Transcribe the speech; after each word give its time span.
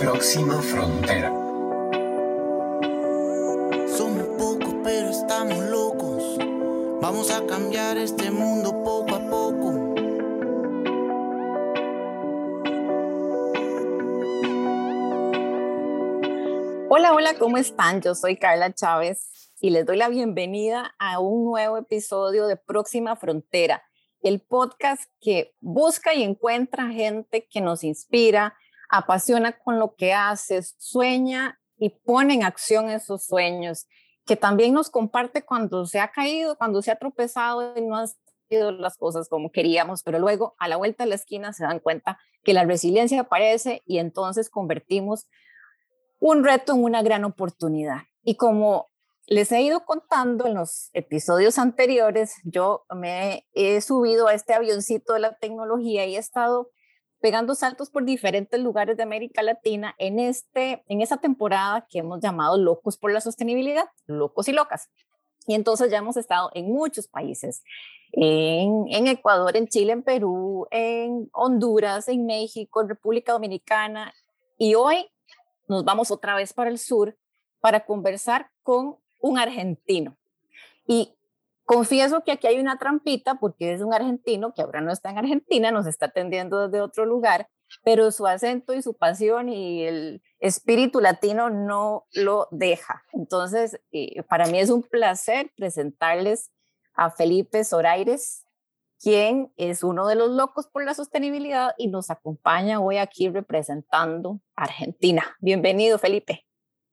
Próxima 0.00 0.62
frontera. 0.62 1.28
Somos 3.86 4.28
pocos, 4.38 4.74
pero 4.82 5.10
estamos 5.10 5.58
locos. 5.58 6.38
Vamos 7.02 7.30
a 7.30 7.44
cambiar 7.44 7.98
este 7.98 8.30
mundo 8.30 8.82
poco 8.82 9.14
a 9.14 9.20
poco. 9.28 9.68
Hola, 16.88 17.12
hola, 17.12 17.34
¿cómo 17.38 17.58
están? 17.58 18.00
Yo 18.00 18.14
soy 18.14 18.38
Carla 18.38 18.72
Chávez 18.72 19.52
y 19.60 19.68
les 19.68 19.84
doy 19.84 19.98
la 19.98 20.08
bienvenida 20.08 20.94
a 20.98 21.18
un 21.20 21.44
nuevo 21.44 21.76
episodio 21.76 22.46
de 22.46 22.56
Próxima 22.56 23.16
Frontera, 23.16 23.82
el 24.22 24.40
podcast 24.40 25.02
que 25.20 25.54
busca 25.60 26.14
y 26.14 26.22
encuentra 26.22 26.88
gente 26.88 27.46
que 27.50 27.60
nos 27.60 27.84
inspira, 27.84 28.56
apasiona 28.90 29.52
con 29.52 29.78
lo 29.78 29.94
que 29.94 30.12
hace, 30.12 30.62
sueña 30.62 31.60
y 31.78 31.90
pone 31.90 32.34
en 32.34 32.42
acción 32.42 32.90
esos 32.90 33.24
sueños, 33.24 33.86
que 34.26 34.36
también 34.36 34.74
nos 34.74 34.90
comparte 34.90 35.42
cuando 35.42 35.86
se 35.86 36.00
ha 36.00 36.10
caído, 36.10 36.56
cuando 36.56 36.82
se 36.82 36.90
ha 36.90 36.96
tropezado 36.96 37.76
y 37.76 37.80
no 37.80 37.96
han 37.96 38.08
sido 38.48 38.72
las 38.72 38.96
cosas 38.96 39.28
como 39.28 39.50
queríamos, 39.50 40.02
pero 40.02 40.18
luego 40.18 40.54
a 40.58 40.68
la 40.68 40.76
vuelta 40.76 41.04
de 41.04 41.10
la 41.10 41.14
esquina 41.14 41.52
se 41.52 41.64
dan 41.64 41.78
cuenta 41.78 42.18
que 42.42 42.52
la 42.52 42.64
resiliencia 42.64 43.22
aparece 43.22 43.82
y 43.86 43.98
entonces 43.98 44.50
convertimos 44.50 45.28
un 46.18 46.44
reto 46.44 46.74
en 46.74 46.84
una 46.84 47.02
gran 47.02 47.24
oportunidad. 47.24 48.02
Y 48.22 48.34
como 48.34 48.90
les 49.26 49.52
he 49.52 49.62
ido 49.62 49.84
contando 49.84 50.46
en 50.46 50.54
los 50.54 50.90
episodios 50.92 51.58
anteriores, 51.58 52.34
yo 52.44 52.84
me 52.94 53.46
he 53.52 53.80
subido 53.80 54.26
a 54.26 54.34
este 54.34 54.52
avioncito 54.52 55.14
de 55.14 55.20
la 55.20 55.38
tecnología 55.38 56.04
y 56.06 56.16
he 56.16 56.18
estado 56.18 56.70
pegando 57.20 57.54
saltos 57.54 57.90
por 57.90 58.04
diferentes 58.04 58.58
lugares 58.60 58.96
de 58.96 59.02
América 59.02 59.42
Latina 59.42 59.94
en, 59.98 60.18
este, 60.18 60.82
en 60.88 61.02
esa 61.02 61.18
temporada 61.18 61.86
que 61.88 61.98
hemos 61.98 62.20
llamado 62.20 62.56
Locos 62.56 62.96
por 62.96 63.12
la 63.12 63.20
Sostenibilidad, 63.20 63.84
locos 64.06 64.48
y 64.48 64.52
locas. 64.52 64.88
Y 65.46 65.54
entonces 65.54 65.90
ya 65.90 65.98
hemos 65.98 66.16
estado 66.16 66.50
en 66.54 66.70
muchos 66.72 67.08
países, 67.08 67.62
en, 68.12 68.86
en, 68.88 69.06
Ecuador, 69.06 69.56
en 69.56 69.68
Chile, 69.68 69.92
en 69.92 70.02
Perú, 70.02 70.66
en 70.70 71.28
Honduras, 71.32 72.08
en 72.08 72.26
México, 72.26 72.80
en 72.80 72.88
República 72.88 73.32
Dominicana. 73.32 74.12
Y 74.58 74.74
hoy 74.74 75.06
nos 75.68 75.84
vamos 75.84 76.10
otra 76.10 76.34
vez 76.34 76.52
para 76.52 76.70
el 76.70 76.78
sur 76.78 77.16
para 77.60 77.84
conversar 77.84 78.50
con 78.62 78.96
un 79.20 79.38
argentino. 79.38 80.16
Y 80.86 81.14
Confieso 81.70 82.24
que 82.24 82.32
aquí 82.32 82.48
hay 82.48 82.58
una 82.58 82.78
trampita 82.78 83.36
porque 83.36 83.72
es 83.72 83.80
un 83.80 83.94
argentino 83.94 84.52
que 84.52 84.60
ahora 84.60 84.80
no 84.80 84.90
está 84.90 85.10
en 85.10 85.18
Argentina, 85.18 85.70
nos 85.70 85.86
está 85.86 86.06
atendiendo 86.06 86.66
desde 86.66 86.80
otro 86.80 87.06
lugar, 87.06 87.48
pero 87.84 88.10
su 88.10 88.26
acento 88.26 88.74
y 88.74 88.82
su 88.82 88.94
pasión 88.94 89.48
y 89.48 89.84
el 89.84 90.20
espíritu 90.40 90.98
latino 90.98 91.48
no 91.48 92.08
lo 92.12 92.48
deja. 92.50 93.04
Entonces, 93.12 93.80
eh, 93.92 94.20
para 94.24 94.46
mí 94.46 94.58
es 94.58 94.68
un 94.68 94.82
placer 94.82 95.52
presentarles 95.56 96.50
a 96.94 97.12
Felipe 97.12 97.62
Zoraires, 97.62 98.42
quien 98.98 99.52
es 99.56 99.84
uno 99.84 100.08
de 100.08 100.16
los 100.16 100.30
locos 100.30 100.66
por 100.66 100.84
la 100.84 100.94
sostenibilidad 100.94 101.76
y 101.78 101.86
nos 101.86 102.10
acompaña 102.10 102.80
hoy 102.80 102.96
aquí 102.96 103.28
representando 103.28 104.40
Argentina. 104.56 105.36
Bienvenido, 105.38 106.00
Felipe. 106.00 106.44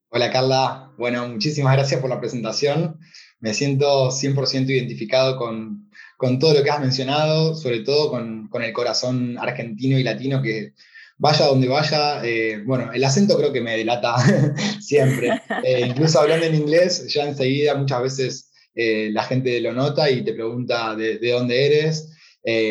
Hola, 0.09 0.31
Carla. 0.31 0.93
Bueno, 0.99 1.27
muchísimas 1.27 1.73
gracias 1.73 1.99
por 1.99 2.11
la 2.11 2.19
presentación 2.19 2.99
me 3.39 3.53
siento 3.53 4.09
100% 4.09 4.69
identificado 4.69 5.37
con, 5.37 5.89
con, 6.17 6.39
todo 6.39 6.53
lo 6.53 6.63
que 6.63 6.69
has 6.69 6.79
mencionado, 6.79 7.55
sobre 7.55 7.81
todo 7.81 8.09
con, 8.09 8.47
con, 8.49 8.63
el 8.63 8.73
corazón 8.73 9.37
argentino 9.37 9.97
y 9.99 10.03
latino 10.03 10.41
que 10.41 10.73
vaya 11.17 11.45
donde 11.45 11.67
vaya, 11.67 12.23
eh, 12.23 12.61
bueno, 12.65 12.91
el 12.93 13.03
acento 13.03 13.37
creo 13.37 13.51
que 13.51 13.61
me 13.61 13.77
delata 13.77 14.15
siempre. 14.81 15.41
Eh, 15.63 15.85
incluso 15.87 16.19
hablando 16.19 16.45
en 16.45 16.55
inglés, 16.55 17.11
ya 17.13 17.27
enseguida 17.27 17.75
muchas 17.75 18.01
veces 18.01 18.51
eh, 18.75 19.09
la 19.11 19.23
gente 19.23 19.59
lo 19.61 19.73
nota 19.73 20.09
y 20.09 20.23
te 20.23 20.33
pregunta 20.33 20.95
de, 20.95 21.17
de 21.17 21.31
dónde 21.31 21.65
eres. 21.65 22.13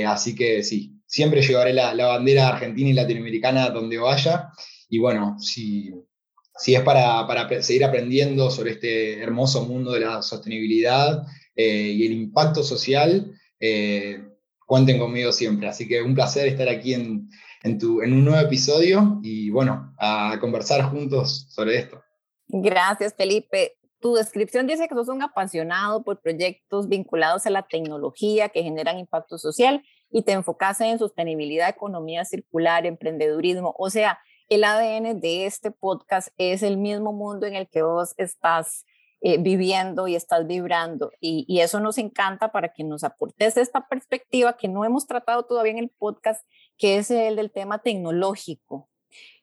así 0.07 0.35
que 0.35 0.63
sí, 0.63 0.97
siempre 1.07 1.43
llevaré 1.43 1.73
la, 1.73 1.95
la 1.95 2.07
bandera 2.07 2.49
argentina 2.49 2.91
y 2.91 2.95
latinoamericana 2.95 3.71
donde 3.71 3.99
vaya. 3.99 4.51
Y 4.89 4.99
bueno, 4.99 5.37
si, 5.41 5.93
si 6.57 6.75
es 6.75 6.83
para, 6.83 7.27
para, 7.27 7.63
seguir 7.63 7.85
aprendiendo 7.85 8.51
sobre 8.51 8.73
este 8.73 9.23
hermoso 9.23 9.65
mundo 9.65 9.93
de 9.93 10.01
la 10.01 10.23
sostenibilidad 10.23 11.27
eh, 11.55 11.93
y 11.95 12.07
el 12.07 12.13
impacto 12.13 12.63
social, 12.63 13.33
eh, 13.61 14.23
cuenten 14.67 14.99
conmigo 14.99 15.33
siempre. 15.33 15.69
Así 15.69 15.87
que 15.87 16.03
un 16.03 16.15
placer 16.15 16.49
estar 16.49 16.69
aquí 16.69 16.95
en, 16.95 17.29
en, 17.63 17.79
tu, 17.79 18.03
en 18.03 18.13
un 18.13 18.25
nuevo 18.25 18.41
episodio 18.41 19.21
y 19.23 19.51
bueno, 19.51 19.95
a 19.99 20.39
conversar 20.41 20.83
juntos 20.91 21.47
sobre 21.51 21.79
esto. 21.79 22.03
Gracias, 22.49 23.15
Felipe. 23.17 23.77
Tu 24.01 24.15
descripción 24.15 24.67
dice 24.67 24.89
que 24.89 24.95
sos 24.95 25.09
un 25.09 25.23
apasionado 25.23 26.05
por 26.05 26.21
proyectos 26.21 26.89
vinculados 26.89 27.47
a 27.47 27.51
la 27.51 27.63
tecnología 27.63 28.51
que 28.51 28.63
generan 28.63 28.99
impacto 28.99 29.39
social 29.39 29.83
y 30.11 30.23
te 30.23 30.33
enfocas 30.33 30.81
en 30.81 30.99
sostenibilidad, 30.99 31.69
economía 31.69 32.25
circular, 32.25 32.87
emprendedurismo. 32.87 33.75
O 33.79 33.91
sea, 33.91 34.19
el 34.49 34.65
ADN 34.65 35.21
de 35.21 35.47
este 35.47 35.71
podcast 35.71 36.29
es 36.39 36.63
el 36.63 36.77
mismo 36.77 37.13
mundo 37.13 37.47
en 37.47 37.55
el 37.55 37.69
que 37.69 37.83
vos 37.83 38.15
estás 38.17 38.85
eh, 39.21 39.39
viviendo 39.39 40.07
y 40.09 40.15
estás 40.15 40.47
vibrando. 40.47 41.11
Y, 41.21 41.61
eso 41.61 41.81
nos 41.81 41.99
encanta 41.99 42.53
para 42.53 42.73
que 42.73 42.85
nos 42.85 43.03
aportes 43.03 43.57
esta 43.57 43.89
perspectiva 43.89 44.57
que 44.57 44.69
no 44.69 44.85
hemos 44.85 45.07
tratado 45.07 45.45
todavía 45.45 45.73
en 45.73 45.79
el 45.79 45.91
podcast, 45.91 46.47
que 46.77 46.99
es 46.99 47.11
el 47.11 47.37
del 47.37 47.51
tema 47.51 47.81
tecnológico, 47.81 48.89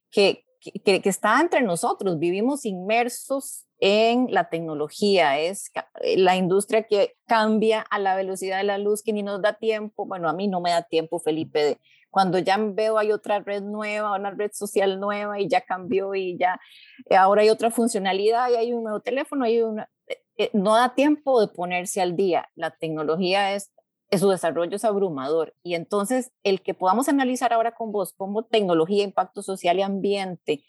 que, 0.10 0.46
que, 0.60 1.02
que 1.02 1.10
está 1.10 1.42
entre 1.42 1.62
nosotros. 1.62 2.20
Vivimos 2.20 2.66
inmersos 2.66 3.66
en 3.80 4.28
la 4.30 4.48
tecnología, 4.50 5.38
es 5.40 5.72
eh, 6.02 6.18
la 6.18 6.38
industria 6.38 6.84
que 6.84 7.16
cambia 7.28 7.82
a 7.82 8.00
la 8.00 8.16
velocidad 8.16 8.60
de 8.60 8.64
la 8.64 8.78
luz, 8.78 9.04
que 9.04 9.12
ni 9.12 9.24
nos 9.24 9.42
da 9.42 9.54
tiempo, 9.54 10.06
bueno, 10.06 10.30
a 10.30 10.34
mí 10.34 10.48
no 10.48 10.62
me 10.62 10.70
da 10.70 10.84
tiempo, 10.84 11.20
Felipe, 11.20 11.64
de, 11.64 11.80
cuando 12.14 12.38
ya 12.38 12.58
veo 12.58 13.00
hay 13.00 13.12
otra 13.12 13.40
red 13.40 13.64
nueva, 13.64 14.16
una 14.16 14.30
red 14.30 14.52
social 14.54 15.00
nueva 15.00 15.40
y 15.40 15.48
ya 15.48 15.62
cambió 15.62 16.14
y 16.14 16.38
ya 16.38 16.62
eh, 17.10 17.16
ahora 17.16 17.42
hay 17.42 17.50
otra 17.50 17.72
funcionalidad 17.72 18.52
y 18.52 18.56
hay 18.56 18.72
un 18.72 18.84
nuevo 18.84 19.00
teléfono, 19.00 19.46
hay 19.46 19.64
una, 19.64 19.90
eh, 20.06 20.22
eh, 20.38 20.50
no 20.54 20.76
da 20.76 20.94
tiempo 20.94 21.42
de 21.42 21.48
ponerse 21.48 22.02
al 22.02 22.16
día. 22.16 22.50
La 22.54 22.70
tecnología 22.70 23.56
es, 23.56 23.72
su 24.16 24.30
desarrollo 24.30 24.76
es 24.76 24.86
abrumador 24.86 25.56
y 25.64 25.74
entonces 25.74 26.32
el 26.44 26.62
que 26.62 26.76
podamos 26.76 27.10
analizar 27.10 27.52
ahora 27.52 27.72
con 27.72 27.92
vos 27.92 28.14
cómo 28.16 28.46
tecnología, 28.46 29.04
impacto 29.04 29.42
social 29.42 29.80
y 29.80 29.82
ambiente 29.82 30.64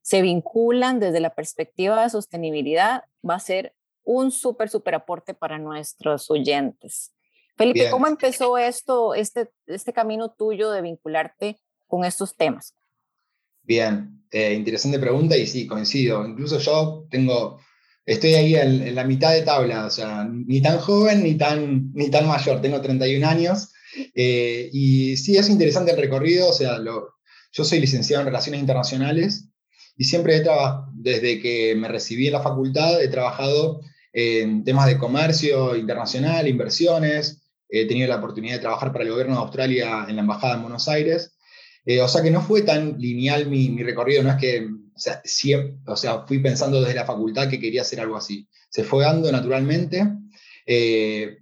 se 0.00 0.22
vinculan 0.22 0.98
desde 0.98 1.20
la 1.20 1.34
perspectiva 1.34 2.02
de 2.02 2.08
sostenibilidad 2.08 3.04
va 3.28 3.34
a 3.34 3.40
ser 3.40 3.74
un 4.02 4.30
súper, 4.30 4.70
súper 4.70 4.94
aporte 4.94 5.34
para 5.34 5.58
nuestros 5.58 6.30
oyentes. 6.30 7.12
Felipe, 7.56 7.90
¿cómo 7.90 8.06
empezó 8.06 8.58
esto, 8.58 9.14
este, 9.14 9.48
este 9.66 9.92
camino 9.92 10.30
tuyo 10.30 10.70
de 10.70 10.82
vincularte 10.82 11.58
con 11.86 12.04
estos 12.04 12.36
temas? 12.36 12.74
Bien, 13.62 14.22
eh, 14.30 14.52
interesante 14.52 14.98
pregunta 14.98 15.36
y 15.36 15.46
sí, 15.46 15.66
coincido. 15.66 16.26
Incluso 16.26 16.58
yo 16.58 17.06
tengo, 17.10 17.58
estoy 18.04 18.34
ahí 18.34 18.54
en, 18.56 18.94
la 18.94 19.04
mitad 19.04 19.32
de 19.32 19.42
tabla, 19.42 19.86
o 19.86 19.90
sea, 19.90 20.24
ni 20.24 20.60
tan 20.60 20.78
joven 20.78 21.22
ni 21.22 21.36
tan, 21.36 21.92
ni 21.94 22.10
tan 22.10 22.28
mayor, 22.28 22.60
tengo 22.60 22.80
31 22.80 23.26
años. 23.26 23.72
Eh, 24.14 24.68
y 24.72 25.16
sí, 25.16 25.38
es 25.38 25.48
interesante 25.48 25.92
el 25.92 25.98
recorrido, 25.98 26.50
o 26.50 26.52
sea, 26.52 26.78
yo 26.78 27.64
soy 27.64 27.80
licenciado 27.80 28.20
en 28.20 28.26
Relaciones 28.26 28.60
Internacionales 28.60 29.48
y 29.96 30.04
siempre 30.04 30.36
he 30.36 30.40
trabajado, 30.40 30.92
desde 30.94 31.40
que 31.40 31.74
me 31.74 31.88
recibí 31.88 32.26
en 32.26 32.34
la 32.34 32.42
facultad, 32.42 33.02
he 33.02 33.08
trabajado 33.08 33.80
en 34.12 34.64
temas 34.64 34.86
de 34.86 34.98
comercio 34.98 35.74
internacional, 35.74 36.46
inversiones, 36.46 37.45
he 37.68 37.86
tenido 37.86 38.08
la 38.08 38.16
oportunidad 38.16 38.54
de 38.54 38.60
trabajar 38.60 38.92
para 38.92 39.04
el 39.04 39.10
gobierno 39.10 39.34
de 39.34 39.40
Australia 39.40 40.06
en 40.08 40.16
la 40.16 40.22
Embajada 40.22 40.54
en 40.54 40.62
Buenos 40.62 40.88
Aires. 40.88 41.36
Eh, 41.84 42.00
o 42.00 42.08
sea 42.08 42.22
que 42.22 42.30
no 42.30 42.42
fue 42.42 42.62
tan 42.62 42.98
lineal 42.98 43.46
mi, 43.46 43.68
mi 43.68 43.82
recorrido, 43.82 44.22
no 44.22 44.30
es 44.30 44.36
que, 44.36 44.66
o 44.66 44.98
sea, 44.98 45.20
siempre, 45.24 45.76
o 45.86 45.96
sea, 45.96 46.26
fui 46.26 46.40
pensando 46.40 46.80
desde 46.80 46.94
la 46.94 47.04
facultad 47.04 47.48
que 47.48 47.60
quería 47.60 47.82
hacer 47.82 48.00
algo 48.00 48.16
así. 48.16 48.48
Se 48.68 48.82
fue 48.82 49.04
dando 49.04 49.30
naturalmente. 49.30 50.04
Eh, 50.66 51.38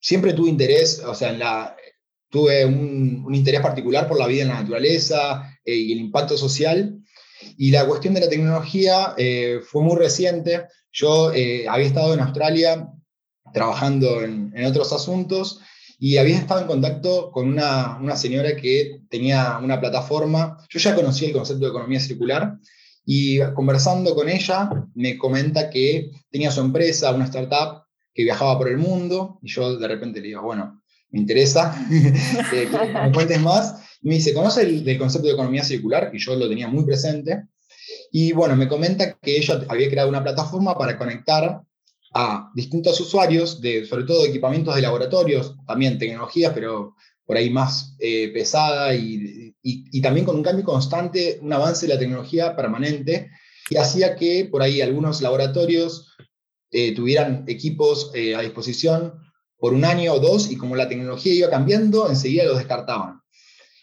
siempre 0.00 0.32
tuve 0.32 0.48
interés, 0.48 1.00
o 1.00 1.14
sea, 1.14 1.30
en 1.30 1.38
la, 1.38 1.76
tuve 2.30 2.64
un, 2.64 3.24
un, 3.26 3.34
interés 3.34 3.60
particular 3.60 4.08
por 4.08 4.18
la 4.18 4.26
vida 4.26 4.42
en 4.42 4.48
la 4.48 4.60
naturaleza 4.60 5.54
eh, 5.64 5.74
y 5.74 5.92
el 5.92 5.98
impacto 5.98 6.36
social. 6.38 6.98
Y 7.58 7.70
la 7.70 7.86
cuestión 7.86 8.14
de 8.14 8.20
la 8.20 8.28
tecnología 8.28 9.14
fue 9.66 9.82
muy 9.82 9.96
reciente. 9.96 10.66
Yo 10.90 11.28
había 11.28 11.86
estado 11.86 12.14
en 12.14 12.20
Australia 12.20 12.88
trabajando 13.54 14.22
en, 14.22 14.52
otros 14.66 14.92
asuntos 14.92 15.60
y 15.98 16.18
había 16.18 16.36
estado 16.36 16.60
en 16.60 16.66
contacto 16.66 17.30
con 17.32 17.48
una, 17.48 17.96
una, 17.98 18.16
señora 18.16 18.56
que 18.56 19.00
tenía 19.08 19.58
una 19.62 19.80
plataforma. 19.80 20.58
Yo 20.68 20.78
ya 20.80 20.94
conocía 20.94 21.28
el 21.28 21.34
concepto 21.34 21.64
de 21.64 21.70
economía 21.70 22.00
circular 22.00 22.58
y 23.06 23.38
conversando 23.54 24.14
con 24.14 24.28
ella 24.28 24.68
me 24.94 25.16
comenta 25.16 25.70
que 25.70 26.10
tenía 26.30 26.50
su 26.50 26.60
empresa, 26.60 27.12
una 27.12 27.24
startup 27.26 27.84
que 28.12 28.24
viajaba 28.24 28.58
por 28.58 28.68
el 28.68 28.76
mundo 28.76 29.38
y 29.40 29.50
yo 29.50 29.76
de 29.76 29.88
repente 29.88 30.20
le 30.20 30.28
digo, 30.28 30.42
bueno, 30.42 30.82
me 31.10 31.20
interesa, 31.20 31.74
que 32.50 32.68
me 32.68 33.12
cuentes 33.12 33.40
más. 33.40 33.76
Me 34.02 34.16
dice, 34.16 34.34
¿conoce 34.34 34.62
el, 34.62 34.86
el, 34.86 34.98
concepto 34.98 35.28
de 35.28 35.34
economía 35.34 35.62
circular? 35.62 36.10
Y 36.12 36.18
yo 36.18 36.34
lo 36.34 36.48
tenía 36.48 36.68
muy 36.68 36.84
presente. 36.84 37.44
Y 38.10 38.32
bueno, 38.32 38.56
me 38.56 38.68
comenta 38.68 39.16
que 39.22 39.36
ella 39.36 39.64
había 39.68 39.88
creado 39.88 40.08
una 40.08 40.22
plataforma 40.22 40.76
para 40.76 40.98
conectar 40.98 41.62
a 42.14 42.50
distintos 42.54 43.00
usuarios, 43.00 43.60
de, 43.60 43.84
sobre 43.84 44.04
todo 44.04 44.24
equipamientos 44.24 44.76
de 44.76 44.82
laboratorios, 44.82 45.56
también 45.66 45.98
tecnologías, 45.98 46.52
pero 46.54 46.94
por 47.26 47.36
ahí 47.36 47.50
más 47.50 47.96
eh, 47.98 48.30
pesada 48.32 48.94
y, 48.94 49.54
y, 49.62 50.00
también 50.00 50.24
con 50.24 50.36
un 50.36 50.42
cambio 50.42 50.64
constante, 50.64 51.38
un 51.42 51.52
avance 51.52 51.86
de 51.86 51.94
la 51.94 51.98
tecnología 51.98 52.54
permanente, 52.54 53.30
y 53.68 53.76
hacía 53.76 54.14
que 54.14 54.44
por 54.44 54.62
ahí 54.62 54.80
algunos 54.80 55.22
laboratorios 55.22 56.14
eh, 56.70 56.94
tuvieran 56.94 57.44
equipos 57.48 58.10
eh, 58.14 58.34
a 58.34 58.42
disposición 58.42 59.14
por 59.56 59.72
un 59.72 59.84
año 59.84 60.12
o 60.12 60.20
dos, 60.20 60.50
y 60.50 60.56
como 60.56 60.76
la 60.76 60.88
tecnología 60.88 61.32
iba 61.32 61.50
cambiando, 61.50 62.08
enseguida 62.08 62.44
los 62.44 62.58
descartaban. 62.58 63.22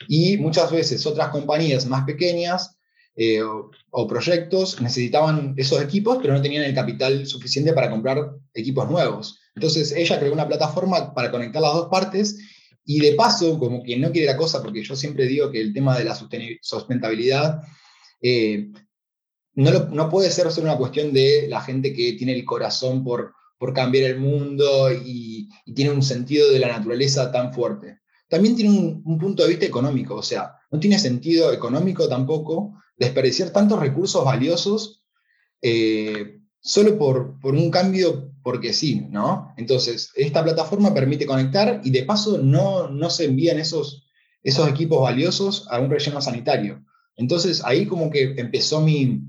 Y 0.07 0.38
muchas 0.38 0.72
veces 0.72 1.06
otras 1.06 1.30
compañías 1.30 1.86
más 1.86 2.06
pequeñas 2.06 2.77
eh, 3.16 3.42
o, 3.44 4.08
proyectos 4.08 4.81
necesitaban 4.81 5.54
esos 5.58 5.81
equipos, 5.81 6.19
pero 6.22 6.34
no 6.34 6.42
tenían 6.42 6.63
el 6.63 6.74
capital 6.74 7.25
suficiente 7.28 7.74
para 7.74 7.90
comprar 7.90 8.31
equipos 8.54 8.90
nuevos. 8.90 9.40
Entonces 9.56 9.92
ella 9.92 10.19
creó 10.19 10.31
una 10.31 10.48
plataforma 10.48 11.13
para 11.13 11.30
conectar 11.30 11.62
las 11.62 11.74
dos 11.74 11.90
partes 11.90 12.38
y 12.86 13.00
de 13.00 13.13
paso, 13.13 13.60
como 13.60 13.84
quien 13.84 14.02
no 14.02 14.12
quiere 14.12 14.28
la 14.28 14.38
cosa, 14.38 14.62
porque 14.62 14.84
yo 14.84 14.96
siempre 14.96 15.28
digo 15.28 15.52
que 15.52 15.60
el 15.60 15.74
tema 15.74 15.98
de 15.98 16.06
la 16.06 16.16
sustentabilidad 16.62 17.62
eh, 18.22 18.72
no, 19.56 19.72
no, 19.72 20.10
puede 20.10 20.31
ser 20.31 20.50
solo 20.52 20.68
una 20.68 20.78
cuestión 20.78 21.12
de 21.12 21.48
la 21.50 21.62
gente 21.62 21.94
que 21.94 22.13
tiene 22.13 22.34
el 22.34 22.46
corazón 22.46 23.04
por, 23.04 23.34
por 23.58 23.74
cambiar 23.74 24.10
el 24.10 24.19
mundo 24.19 24.92
y, 24.92 25.50
tiene 25.75 25.92
un 25.92 26.04
sentido 26.04 26.52
de 26.52 26.60
la 26.60 26.68
naturaleza 26.68 27.31
tan 27.31 27.54
fuerte. 27.54 28.00
También 28.28 28.56
tiene 28.56 28.72
un 28.72 29.18
punto 29.18 29.44
de 29.44 29.50
vista 29.50 29.66
económico, 29.66 30.16
o 30.16 30.24
sea, 30.24 30.56
no 30.72 30.80
tiene 30.80 30.98
sentido 30.98 31.52
económico 31.52 32.10
tampoco 32.10 32.81
desperdiciar 33.01 33.50
tantos 33.50 33.80
recursos 33.80 34.24
valiosos 34.24 35.03
eh, 35.62 36.39
solo 36.59 36.98
por, 37.00 37.36
un 37.44 37.71
cambio 37.71 38.31
porque 38.44 38.74
sí, 38.74 39.07
¿no? 39.09 39.53
Entonces, 39.57 40.12
esta 40.15 40.44
plataforma 40.44 40.94
permite 40.94 41.25
conectar 41.25 41.81
y 41.83 41.89
de 41.89 42.03
paso 42.03 42.38
no, 42.38 43.09
se 43.09 43.25
envían 43.25 43.59
esos, 43.59 44.07
equipos 44.44 45.01
valiosos 45.01 45.68
a 45.71 45.80
un 45.80 45.89
relleno 45.89 46.21
sanitario. 46.21 46.86
Entonces, 47.15 47.63
ahí 47.65 47.88
como 47.88 48.12
que 48.12 48.36
empezó 48.38 48.81
mi, 48.81 49.27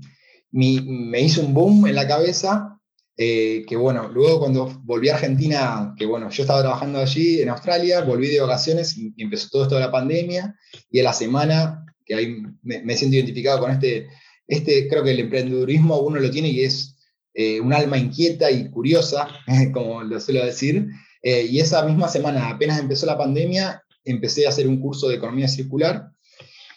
me 0.51 1.21
hizo 1.21 1.41
un 1.41 1.53
boom 1.55 1.87
en 1.87 1.95
la 1.95 2.07
cabeza, 2.07 2.79
eh, 3.17 3.63
que 3.67 3.75
bueno, 3.75 4.09
luego 4.09 4.39
cuando 4.39 4.81
volví 4.83 5.09
a 5.09 5.15
Argentina, 5.15 5.95
que 5.97 6.05
bueno, 6.05 6.29
yo 6.29 6.43
estaba 6.43 6.61
trabajando 6.61 6.99
allí 6.99 7.41
en 7.41 7.49
Australia, 7.49 8.01
volví 8.01 8.27
de 8.27 8.41
vacaciones 8.41 8.95
y 8.97 9.13
empezó 9.17 9.49
todo 9.49 9.63
esto 9.63 9.75
de 9.75 9.81
la 9.81 9.91
pandemia, 9.91 10.55
y 10.91 10.99
a 10.99 11.03
la 11.03 11.13
semana 11.13 11.83
que 12.05 12.15
ahí 12.15 12.35
me, 12.61 12.95
siento 12.95 13.15
identificado 13.15 13.59
con 13.59 13.71
este, 13.71 14.07
este, 14.47 14.87
creo 14.87 15.03
que 15.03 15.11
el 15.11 15.19
emprendedurismo 15.19 15.99
uno 15.99 16.19
lo 16.19 16.29
tiene 16.29 16.49
y 16.49 16.61
es 16.61 16.95
eh, 17.33 17.59
un 17.59 17.73
alma 17.73 17.97
inquieta 17.97 18.51
y 18.51 18.69
curiosa, 18.69 19.27
como 19.73 20.03
lo 20.03 20.19
suelo 20.19 20.45
decir, 20.45 20.87
eh, 21.21 21.47
y 21.49 21.59
esa 21.59 21.83
misma 21.85 22.07
semana, 22.07 22.49
apenas 22.49 22.79
empezó 22.79 23.05
la 23.05 23.17
pandemia, 23.17 23.83
empecé 24.03 24.45
a 24.45 24.49
hacer 24.49 24.67
un 24.67 24.79
curso 24.79 25.07
de 25.07 25.15
economía 25.15 25.47
circular, 25.47 26.09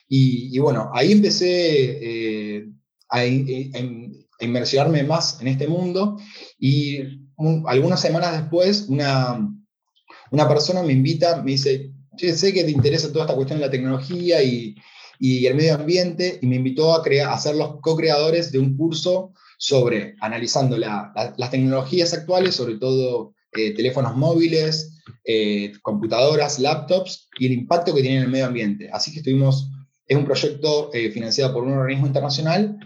y, 0.09 0.57
bueno, 0.61 0.93
ahí 0.95 1.11
empecé 1.11 2.59
eh, 2.59 2.69
a, 3.09 3.27
inmersionarme 4.39 5.03
más 5.03 5.41
en 5.41 5.49
este 5.49 5.67
mundo, 5.67 6.17
y 6.61 7.01
algunas 7.67 8.01
semanas 8.01 8.41
después, 8.41 8.87
una, 8.89 9.53
una 10.31 10.49
persona 10.49 10.83
me 10.85 10.93
invita, 10.93 11.43
me 11.43 11.53
dice, 11.53 11.91
sé 12.17 12.53
que 12.53 12.65
te 12.65 12.71
interesa 12.71 13.13
toda 13.13 13.25
esta 13.25 13.35
cuestión 13.35 13.59
de 13.59 13.67
la 13.67 13.71
tecnología 13.71 14.43
y, 14.43 14.77
y 15.19 15.47
el 15.47 15.55
medio 15.55 15.75
ambiente 15.75 16.39
y 16.43 16.47
me 16.47 16.57
invitó 16.57 16.95
a, 16.95 17.03
crear, 17.03 17.33
a 17.33 17.39
ser 17.39 17.57
los 17.57 17.81
co-creadores 17.81 18.53
de 18.53 18.59
un 18.59 18.77
curso 18.77 19.33
sobre 19.59 20.15
analizando 20.21 20.77
las 20.77 21.51
tecnologías 21.51 22.13
actuales, 22.13 22.55
sobre 22.55 22.77
todo 22.77 23.35
eh, 23.57 23.75
teléfonos 23.75 24.17
móviles, 24.17 25.01
eh, 25.25 25.73
computadoras, 25.83 26.59
laptops 26.59 27.29
y 27.39 27.47
el 27.47 27.53
impacto 27.53 27.95
que 27.95 28.03
tiene 28.03 28.19
en 28.19 28.25
el 28.25 28.31
medio 28.31 28.47
ambiente. 28.47 28.91
Así 28.93 29.13
que 29.13 29.19
estuvimos, 29.19 29.71
es 30.07 30.17
un 30.17 30.25
proyecto 30.25 30.91
eh, 30.93 31.11
financiado 31.11 31.55
por 31.55 31.65
un 31.65 31.73
organismo 31.73 32.07
internacional 32.07 32.79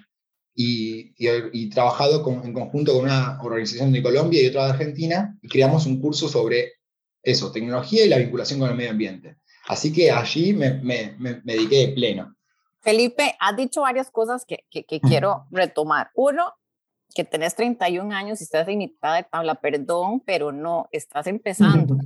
y, 0.55 1.13
y, 1.19 1.71
trabajado 1.71 2.25
en 2.45 2.53
conjunto 2.53 2.93
con 2.93 3.05
una 3.05 3.41
organización 3.43 3.93
de 3.93 4.03
Colombia 4.03 4.43
y 4.43 4.47
otra 4.47 4.65
de 4.65 4.71
Argentina 4.73 5.39
y 5.41 5.49
creamos 5.49 5.87
un 5.87 6.01
curso 6.01 6.29
sobre 6.29 6.73
eso, 7.23 7.53
tecnología 7.53 8.05
y 8.05 8.09
la 8.09 8.19
vinculación 8.19 8.61
con 8.61 8.71
el 8.71 8.77
medio 8.77 8.91
ambiente. 8.91 9.37
Así 9.71 9.93
que 9.93 10.11
allí 10.11 10.53
me, 10.53 10.75
me, 10.83 11.15
me, 11.19 11.41
dediqué 11.45 11.87
de 11.87 11.93
pleno. 11.93 12.35
Felipe, 12.81 13.37
has 13.39 13.57
dicho 13.57 13.83
varias 13.83 14.11
cosas 14.11 14.45
que, 14.45 14.65
que, 14.69 15.01
quiero 15.01 15.47
retomar. 15.53 16.11
Uno, 16.17 16.55
que 17.15 17.23
tenés 17.23 17.55
31 17.55 18.13
años 18.13 18.41
y 18.41 18.45
estás 18.45 18.67
en 18.67 18.79
mitad 18.79 19.15
de 19.15 19.23
tabla, 19.23 19.55
perdón, 19.55 20.23
pero 20.27 20.51
no, 20.51 20.89
estás 20.91 21.29
empezando, 21.29 21.97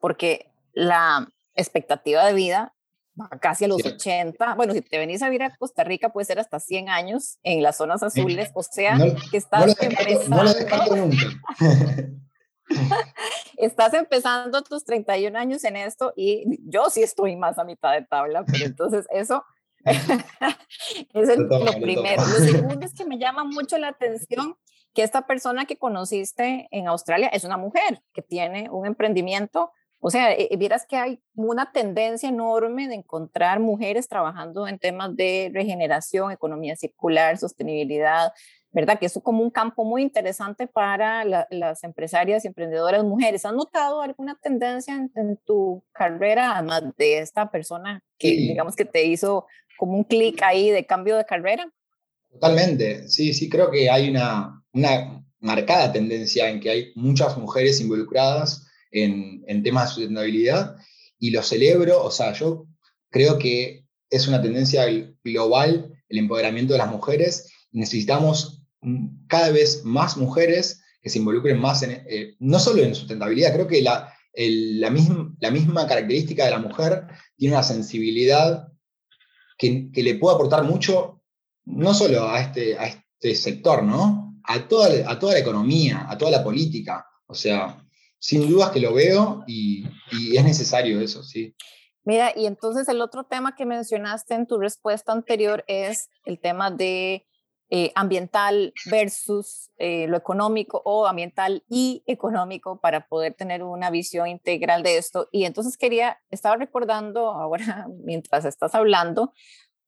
porque 0.00 0.50
la 0.74 1.32
expectativa 1.54 2.26
de 2.26 2.34
vida 2.34 2.74
va 3.18 3.30
casi 3.40 3.64
a 3.64 3.68
los 3.68 3.82
80. 3.82 4.54
Bueno, 4.56 4.74
si 4.74 4.82
te 4.82 4.98
venís 4.98 5.22
a 5.22 5.30
vivir 5.30 5.44
a 5.44 5.56
Costa 5.56 5.84
Rica, 5.84 6.10
puede 6.10 6.26
ser 6.26 6.38
hasta 6.38 6.60
100 6.60 6.90
años 6.90 7.38
en 7.42 7.62
las 7.62 7.78
zonas 7.78 8.02
azules, 8.02 8.50
o 8.52 8.62
sea, 8.62 8.98
que 9.30 9.38
estás 9.38 9.80
empezando. 9.80 10.36
No 10.36 10.44
lo 10.44 10.96
nunca. 10.96 11.26
Estás 13.58 13.92
empezando 13.94 14.62
tus 14.62 14.84
31 14.84 15.36
años 15.36 15.64
en 15.64 15.76
esto 15.76 16.12
y 16.14 16.60
yo 16.70 16.90
sí 16.90 17.02
estoy 17.02 17.34
más 17.34 17.58
a 17.58 17.64
mitad 17.64 17.92
de 17.92 18.02
tabla, 18.02 18.44
pero 18.44 18.64
entonces 18.64 19.06
eso 19.10 19.44
es 19.84 21.38
lo 21.38 21.80
primero. 21.80 22.22
Lo 22.22 22.38
segundo 22.52 22.86
es 22.86 22.94
que 22.94 23.04
me 23.04 23.18
llama 23.18 23.44
mucho 23.44 23.76
la 23.78 23.88
atención 23.88 24.56
que 24.94 25.02
esta 25.02 25.26
persona 25.26 25.66
que 25.66 25.76
conociste 25.76 26.68
en 26.70 26.86
Australia 26.88 27.28
es 27.28 27.44
una 27.44 27.56
mujer 27.56 28.02
que 28.12 28.22
tiene 28.22 28.70
un 28.70 28.86
emprendimiento. 28.86 29.72
O 30.00 30.10
sea, 30.10 30.32
eh, 30.32 30.48
vieras 30.56 30.86
que 30.86 30.96
hay 30.96 31.20
una 31.34 31.72
tendencia 31.72 32.28
enorme 32.28 32.86
de 32.86 32.94
encontrar 32.94 33.58
mujeres 33.58 34.08
trabajando 34.08 34.68
en 34.68 34.78
temas 34.78 35.16
de 35.16 35.50
regeneración, 35.52 36.30
economía 36.30 36.76
circular, 36.76 37.36
sostenibilidad, 37.38 38.32
¿verdad? 38.72 38.98
Que 38.98 39.06
es 39.06 39.18
como 39.22 39.42
un 39.42 39.50
campo 39.50 39.84
muy 39.84 40.02
interesante 40.02 40.66
para 40.66 41.24
las 41.24 41.84
empresarias 41.84 42.44
y 42.44 42.48
emprendedoras 42.48 43.04
mujeres. 43.04 43.44
¿Has 43.44 43.54
notado 43.54 44.02
alguna 44.02 44.38
tendencia 44.42 44.94
en, 44.94 45.36
tu 45.44 45.82
carrera, 45.92 46.56
además 46.56 46.82
de 46.96 47.18
esta 47.18 47.50
persona 47.50 48.02
que 48.18 48.30
digamos 48.30 48.76
que 48.76 48.84
te 48.84 49.04
hizo 49.04 49.46
como 49.78 49.96
un 49.96 50.04
clic 50.04 50.42
ahí 50.42 50.70
de 50.70 50.84
cambio 50.84 51.16
de 51.16 51.24
carrera? 51.24 51.70
Totalmente, 52.30 53.08
sí, 53.08 53.32
sí, 53.32 53.48
creo 53.48 53.70
que 53.70 53.88
hay 53.88 54.10
una, 54.10 54.62
una 54.72 55.24
marcada 55.40 55.92
tendencia 55.92 56.50
en 56.50 56.60
que 56.60 56.70
hay 56.70 56.92
muchas 56.94 57.38
mujeres 57.38 57.80
involucradas 57.80 58.66
en, 58.90 59.42
en 59.46 59.62
temas 59.62 59.90
de 59.90 59.94
sustentabilidad 59.94 60.76
y 61.18 61.30
lo 61.30 61.42
celebro, 61.42 62.02
o 62.02 62.10
sea, 62.10 62.32
yo 62.34 62.66
creo 63.10 63.38
que 63.38 63.84
es 64.10 64.28
una 64.28 64.42
tendencia 64.42 64.84
global 65.24 65.92
el 66.08 66.18
empoderamiento 66.18 66.72
de 66.72 66.78
las 66.78 66.90
mujeres 66.90 67.50
necesitamos 67.72 68.64
cada 69.26 69.50
vez 69.50 69.84
más 69.84 70.16
mujeres 70.16 70.82
que 71.02 71.10
se 71.10 71.18
involucren 71.18 71.60
más 71.60 71.82
en, 71.82 72.02
eh, 72.08 72.36
no 72.38 72.58
solo 72.58 72.82
en 72.82 72.94
sustentabilidad, 72.94 73.52
creo 73.52 73.66
que 73.66 73.82
la, 73.82 74.12
la, 74.34 74.90
misma, 74.90 75.34
la 75.40 75.50
misma 75.50 75.86
característica 75.86 76.44
de 76.44 76.50
la 76.50 76.58
mujer 76.58 77.06
tiene 77.36 77.54
una 77.54 77.62
sensibilidad 77.62 78.68
que, 79.56 79.90
que, 79.92 80.02
le 80.02 80.14
puede 80.16 80.36
aportar 80.36 80.64
mucho, 80.64 81.22
no 81.64 81.94
solo 81.94 82.28
a 82.28 82.40
este, 82.40 82.78
a 82.78 82.86
este 82.86 83.34
sector, 83.34 83.82
¿no? 83.82 84.40
A 84.44 84.68
toda, 84.68 85.10
a 85.10 85.18
toda 85.18 85.34
la 85.34 85.40
economía, 85.40 86.06
a 86.08 86.16
toda 86.16 86.30
la 86.30 86.44
política. 86.44 87.04
O 87.26 87.34
sea, 87.34 87.84
sin 88.18 88.48
dudas 88.48 88.70
que 88.70 88.80
lo 88.80 88.94
veo 88.94 89.44
y, 89.46 89.84
y 90.12 90.36
es 90.36 90.44
necesario 90.44 91.00
eso, 91.00 91.22
sí. 91.22 91.54
Mira, 92.04 92.32
y 92.34 92.46
entonces 92.46 92.88
el 92.88 93.02
otro 93.02 93.24
tema 93.24 93.54
que 93.54 93.66
mencionaste 93.66 94.34
en 94.34 94.46
tu 94.46 94.58
respuesta 94.58 95.12
anterior 95.12 95.64
es 95.66 96.08
el 96.24 96.40
tema 96.40 96.70
de 96.70 97.26
eh, 97.70 97.92
ambiental 97.94 98.72
versus 98.90 99.70
eh, 99.76 100.06
lo 100.08 100.16
económico 100.16 100.80
o 100.84 101.06
ambiental 101.06 101.64
y 101.68 102.02
económico 102.06 102.80
para 102.80 103.06
poder 103.08 103.34
tener 103.34 103.62
una 103.62 103.90
visión 103.90 104.26
integral 104.26 104.82
de 104.82 104.96
esto. 104.96 105.28
Y 105.32 105.44
entonces 105.44 105.76
quería, 105.76 106.18
estaba 106.30 106.56
recordando 106.56 107.30
ahora, 107.30 107.86
mientras 108.04 108.44
estás 108.44 108.74
hablando, 108.74 109.32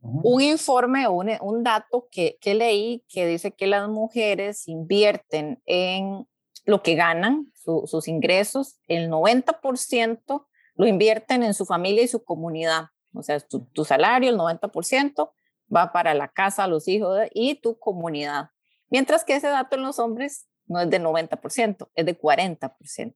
un 0.03 0.41
informe 0.41 1.07
o 1.07 1.13
un, 1.13 1.31
un, 1.41 1.63
dato 1.63 2.09
que, 2.11 2.39
que 2.41 2.55
leí 2.55 3.05
que 3.09 3.27
dice 3.27 3.53
que 3.53 3.67
las 3.67 3.89
mujeres 3.89 4.67
invierten 4.67 5.63
en 5.67 6.27
lo 6.65 6.83
que 6.83 6.95
ganan, 6.95 7.53
sus 7.55 8.09
ingresos, 8.09 8.79
el 8.89 9.11
90% 9.11 10.47
lo 10.75 10.87
invierten 10.87 11.43
en 11.43 11.55
su 11.55 11.67
familia 11.67 12.03
y 12.03 12.09
su 12.09 12.25
comunidad. 12.25 12.87
O 13.13 13.23
sea, 13.23 13.41
tu, 13.41 13.67
tu 13.73 13.85
salario, 13.85 14.31
el 14.31 14.39
90%, 14.39 15.31
va 15.75 15.93
para 15.93 16.15
la 16.15 16.29
casa, 16.29 16.67
los 16.67 16.89
hijos 16.89 17.19
y 17.33 17.57
tu 17.57 17.79
comunidad. 17.79 18.51
Mientras 18.91 19.25
que 19.25 19.37
ese 19.37 19.49
dato 19.49 19.77
en 19.77 19.83
los 19.83 19.99
hombres 19.99 20.47
no 20.67 20.81
es 20.81 20.91
de 20.91 21.01
90%, 21.01 21.89
es 21.95 22.07
de 22.07 22.19
40%. 22.19 23.15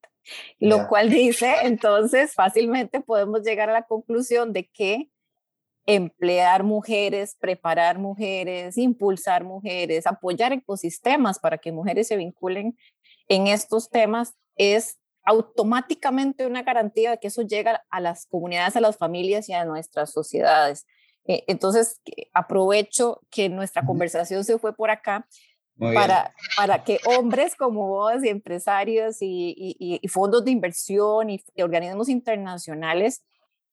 Lo 0.59 0.89
cual 0.89 1.11
dice, 1.11 1.55
entonces, 1.63 2.35
fácilmente 2.35 3.01
podemos 3.01 3.43
llegar 3.43 3.71
a 3.71 3.75
la 3.75 3.83
conclusión 3.83 4.53
de 4.53 4.69
que 4.69 5.11
emplear 5.87 6.65
mujeres, 6.65 7.37
preparar 7.39 7.99
mujeres, 7.99 8.79
impulsar 8.79 9.45
mujeres, 9.45 10.07
apoyar 10.07 10.53
ecosistemas 10.53 11.39
para 11.39 11.59
que 11.59 11.73
mujeres 11.73 12.09
se 12.09 12.17
vinculen 12.17 12.77
en 13.29 13.47
estos 13.49 13.91
temas 13.91 14.35
es 14.57 14.99
automáticamente 15.25 16.47
una 16.47 16.63
garantía 16.63 17.13
de 17.13 17.19
que 17.19 17.29
eso 17.29 17.43
llega 17.43 17.85
a 17.91 18.01
las 18.01 18.27
comunidades, 18.27 18.77
a 18.77 18.81
las 18.81 18.97
familias 18.97 19.49
y 19.49 19.55
a 19.55 19.65
nuestras 19.65 20.11
sociedades. 20.11 20.87
Eh, 21.27 21.45
entonces, 21.47 22.01
aprovecho 22.33 23.21
que 23.31 23.49
nuestra 23.49 23.85
conversación 23.85 24.45
se 24.45 24.59
fue 24.59 24.75
por 24.75 24.91
acá 24.91 25.27
para, 25.79 26.35
para 26.57 26.85
que 26.85 27.01
hombres 27.05 27.57
como 27.57 27.89
vos 27.89 28.23
y 28.23 28.29
empresarios 28.29 29.17
y, 29.21 30.01
fondos 30.09 30.45
de 30.45 30.53
inversión 30.53 31.31
y, 31.31 31.43
organismos 31.61 32.09
internacionales 32.09 33.25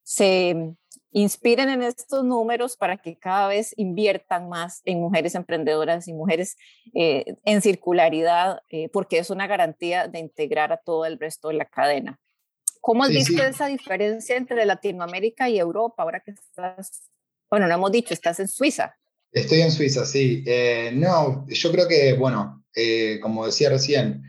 se 0.04 0.76
inspiren 1.12 1.70
en 1.70 1.84
estos 1.84 2.24
números 2.24 2.76
para 2.76 2.98
que 2.98 3.18
cada 3.18 3.48
vez 3.48 3.74
inviertan 3.78 4.50
más 4.50 4.82
en 4.86 5.00
mujeres 5.00 5.36
emprendedoras 5.36 6.08
y 6.08 6.14
mujeres 6.14 6.58
eh, 6.96 7.36
en 7.44 7.62
circularidad, 7.62 8.62
eh, 8.70 8.90
porque 8.90 9.20
es 9.20 9.30
una 9.30 9.46
garantía 9.46 10.08
de 10.08 10.20
integrar 10.20 10.72
a 10.74 10.78
todo 10.78 11.06
el 11.06 11.20
resto 11.20 11.50
de 11.50 11.56
la 11.56 11.66
cadena. 11.66 12.20
¿Cómo 12.80 13.04
has 13.04 13.10
visto 13.10 13.44
esa 13.44 13.68
diferencia 13.68 14.36
entre 14.36 14.66
Latinoamérica 14.66 15.50
y 15.50 15.60
Europa 15.60 16.02
ahora 16.02 16.22
que 16.22 16.32
estás, 16.32 17.12
bueno, 17.52 17.68
no 17.68 17.76
hemos 17.76 17.92
dicho, 17.92 18.14
estás 18.14 18.40
en 18.40 18.48
Suiza? 18.48 18.96
Estoy 19.32 19.62
en 19.62 19.72
Suiza, 19.72 20.06
sí. 20.06 20.44
Eh, 20.48 20.92
no, 20.94 21.46
yo 21.48 21.72
creo 21.72 21.88
que, 21.88 22.14
bueno, 22.14 22.66
como 23.22 23.46
decía 23.46 23.70
recién, 23.70 24.24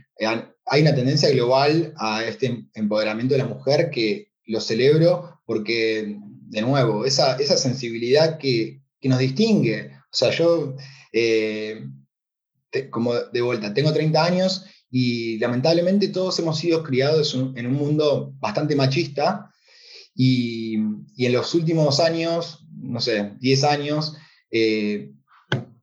hay 0.67 0.83
una 0.83 0.95
tendencia 0.95 1.31
global 1.31 1.95
a 1.97 2.25
este 2.25 2.67
empoderamiento 2.75 3.35
de 3.35 3.39
la 3.39 3.47
mujer 3.47 3.91
que 3.91 4.33
lo 4.47 4.61
celebro 4.61 5.41
porque 5.47 6.19
de 6.53 6.61
nuevo, 6.61 7.05
esa, 7.05 7.37
esa 7.37 7.57
sensibilidad 7.57 8.39
que, 8.39 8.83
que, 9.01 9.09
nos 9.09 9.19
distingue. 9.19 9.91
O 9.97 10.15
sea, 10.15 10.31
yo, 10.31 10.77
eh, 11.13 11.87
como 12.91 13.15
de 13.15 13.41
vuelta, 13.41 13.73
tengo 13.73 13.93
30 13.93 14.25
años 14.25 14.65
y 14.91 15.39
lamentablemente 15.39 16.09
todos 16.09 16.39
hemos 16.39 16.59
sido 16.59 16.83
criados 16.83 17.35
en 17.35 17.67
un 17.67 17.73
mundo 17.73 18.35
bastante 18.39 18.77
machista 18.77 19.51
y, 20.15 20.77
y 21.17 21.27
en 21.27 21.33
los 21.33 21.55
últimos 21.55 22.01
años, 22.01 22.62
no 22.83 23.01
sé, 23.01 23.33
10 23.41 23.65
años, 23.65 24.17
eh, 24.51 25.13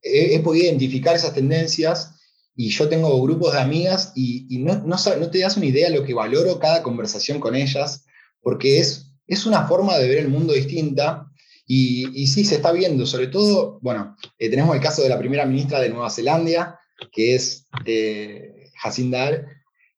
he, 0.01 0.39
podido 0.41 0.65
identificar 0.65 1.15
esas 1.15 1.33
tendencias 1.33 2.15
y 2.55 2.69
yo 2.69 2.87
tengo 2.89 3.21
grupos 3.21 3.53
de 3.53 3.59
amigas 3.59 4.11
y, 4.15 4.59
no, 4.59 4.83
no, 4.83 5.29
te 5.31 5.39
das 5.39 5.57
una 5.57 5.65
idea 5.65 5.89
de 5.89 5.97
lo 5.97 6.05
que 6.05 6.13
valoro 6.13 6.59
cada 6.59 6.83
conversación 6.83 7.39
con 7.39 7.55
ellas, 7.55 8.05
porque 8.41 8.79
es 8.79 9.09
es 9.29 9.45
una 9.45 9.67
forma 9.67 9.97
de 9.97 10.09
ver 10.09 10.17
el 10.17 10.27
mundo 10.27 10.53
distinta 10.53 11.31
y, 11.65 12.25
sí 12.25 12.43
se 12.43 12.55
está 12.55 12.71
viendo, 12.71 13.05
sobre 13.05 13.27
todo, 13.27 13.79
bueno, 13.83 14.17
eh, 14.39 14.49
tenemos 14.49 14.75
el 14.75 14.81
caso 14.81 15.03
de 15.03 15.09
la 15.09 15.19
primera 15.19 15.45
ministra 15.45 15.79
de 15.79 15.89
Nueva 15.89 16.09
Zelanda, 16.09 16.79
que 17.11 17.35
es 17.35 17.67
eh, 17.85 18.71
Jacinda 18.81 19.47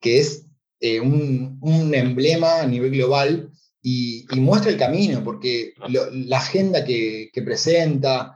que 0.02 0.20
es 0.20 0.48
eh, 0.82 1.00
un, 1.00 1.60
emblema 1.94 2.60
a 2.60 2.68
nivel 2.68 2.92
global 2.92 3.51
y, 3.82 4.26
muestra 4.36 4.72
el 4.72 4.78
camino, 4.78 5.24
porque 5.24 5.74
la 5.88 6.38
agenda 6.38 6.84
que, 6.86 7.32
presenta, 7.44 8.36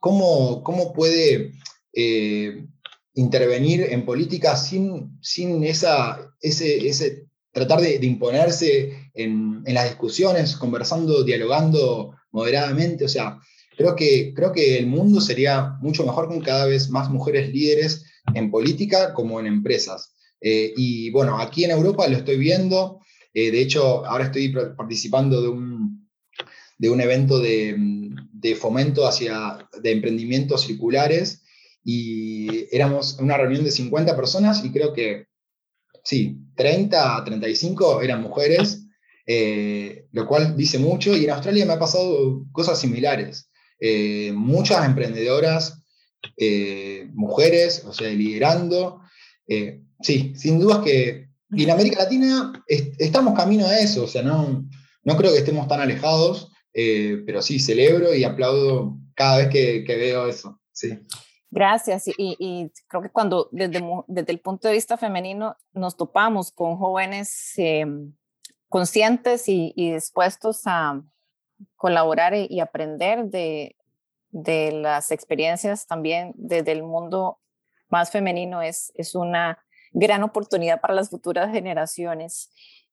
cómo, 0.00 0.62
cómo, 0.62 0.92
puede 0.92 1.52
intervenir 3.14 3.82
en 3.90 4.04
política 4.04 4.56
sin, 4.56 5.18
sin 5.22 5.64
esa, 5.64 6.34
ese, 6.40 6.88
ese 6.88 7.26
tratar 7.54 7.80
de, 7.80 8.04
imponerse 8.04 8.92
en, 9.14 9.62
las 9.64 9.88
discusiones, 9.88 10.56
conversando, 10.56 11.22
dialogando 11.22 12.14
moderadamente. 12.32 13.04
O 13.04 13.08
sea, 13.08 13.38
creo 13.78 13.94
que, 13.96 14.34
creo 14.34 14.52
que 14.52 14.76
el 14.76 14.86
mundo 14.86 15.20
sería 15.20 15.76
mucho 15.80 16.04
mejor 16.04 16.26
con 16.26 16.40
cada 16.40 16.66
vez 16.66 16.90
más 16.90 17.08
mujeres 17.08 17.48
líderes 17.50 18.04
en 18.34 18.50
política 18.50 19.14
como 19.14 19.40
en 19.40 19.46
empresas. 19.46 20.14
Eh, 20.40 20.74
y 20.76 21.10
bueno, 21.12 21.38
aquí 21.38 21.64
en 21.64 21.70
Europa 21.70 22.06
lo 22.08 22.18
estoy 22.18 22.36
viendo. 22.36 23.00
Eh, 23.34 23.50
de 23.50 23.60
hecho, 23.60 24.06
ahora 24.06 24.26
estoy 24.26 24.54
participando 24.76 25.42
de 25.42 25.48
un, 25.48 26.08
de 26.78 26.88
un 26.88 27.00
evento 27.00 27.40
de, 27.40 27.74
de, 28.32 28.54
fomento 28.54 29.06
hacia, 29.06 29.68
de 29.82 29.90
emprendimientos 29.90 30.62
circulares 30.62 31.42
y 31.84 32.68
éramos 32.74 33.18
una 33.18 33.36
reunión 33.36 33.64
de 33.64 33.72
50 33.72 34.14
personas 34.14 34.64
y 34.64 34.70
creo 34.70 34.92
que 34.92 35.26
sí, 36.04 36.38
30 36.54 37.16
a 37.16 37.24
35 37.24 38.02
eran 38.02 38.22
mujeres, 38.22 38.86
eh, 39.26 40.06
lo 40.12 40.26
cual 40.28 40.56
dice 40.56 40.78
mucho, 40.78 41.16
y 41.16 41.24
en 41.24 41.30
Australia 41.30 41.66
me 41.66 41.72
ha 41.72 41.78
pasado 41.78 42.46
cosas 42.52 42.80
similares. 42.80 43.50
Eh, 43.80 44.32
muchas 44.32 44.86
emprendedoras, 44.86 45.82
mujeres, 47.12 47.84
o 47.84 47.92
sea, 47.92 48.08
liderando. 48.10 49.00
sí, 50.00 50.32
sin 50.36 50.60
dudas 50.60 50.78
que 50.84 51.23
y 51.56 51.64
en 51.64 51.70
América 51.70 52.02
Latina 52.02 52.52
estamos 52.66 53.34
camino 53.34 53.66
a 53.66 53.78
eso, 53.78 54.04
o 54.04 54.08
sea, 54.08 54.22
no, 54.22 54.64
no 55.02 55.16
creo 55.16 55.32
que 55.32 55.38
estemos 55.38 55.68
tan 55.68 55.80
alejados, 55.80 56.50
pero 56.72 57.42
sí, 57.42 57.58
celebro 57.58 58.14
y 58.14 58.24
aplaudo 58.24 58.96
cada 59.14 59.38
vez 59.38 59.48
que, 59.48 59.84
que 59.84 59.96
veo 59.96 60.26
eso. 60.28 60.60
Sí. 60.72 60.98
Gracias. 61.54 62.06
Y, 62.18 62.72
creo 62.88 63.00
que 63.00 63.10
cuando 63.10 63.48
desde, 63.52 63.80
desde, 64.08 64.32
el 64.32 64.40
punto 64.40 64.66
de 64.66 64.74
vista 64.74 64.96
femenino 64.96 65.56
nos 65.72 65.96
topamos 65.96 66.50
con 66.50 66.76
jóvenes 66.76 67.52
em, 67.58 68.12
conscientes 68.68 69.48
y, 69.48 69.72
dispuestos 69.76 70.62
a 70.66 71.00
colaborar 71.76 72.34
y, 72.34 72.58
aprender 72.58 73.26
de, 73.26 73.76
de, 74.30 74.72
las 74.72 75.12
experiencias 75.12 75.86
también 75.86 76.32
desde 76.34 76.72
el 76.72 76.82
mundo 76.82 77.38
más 77.88 78.10
femenino, 78.10 78.60
es, 78.60 78.90
es 78.96 79.14
una 79.14 79.64
gran 79.94 80.22
oportunidad 80.24 80.80
para 80.80 80.92
las 80.92 81.08
futuras 81.08 81.50
generaciones 81.50 82.50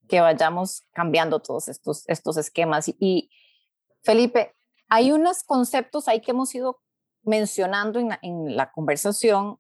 que 0.08 0.22
vayamos 0.22 0.84
cambiando 0.94 1.40
todos 1.40 1.68
estos, 1.68 2.08
estos 2.08 2.38
esquemas. 2.38 2.94
Y 3.00 3.32
Felipe, 4.04 4.56
hay 4.88 5.12
unos 5.12 5.44
conceptos 5.44 6.08
ahí 6.08 6.22
que 6.22 6.32
hemos 6.32 6.54
ido 6.56 6.80
mencionando 7.24 8.00
en 8.00 8.56
la, 8.56 8.72
conversación 8.72 9.58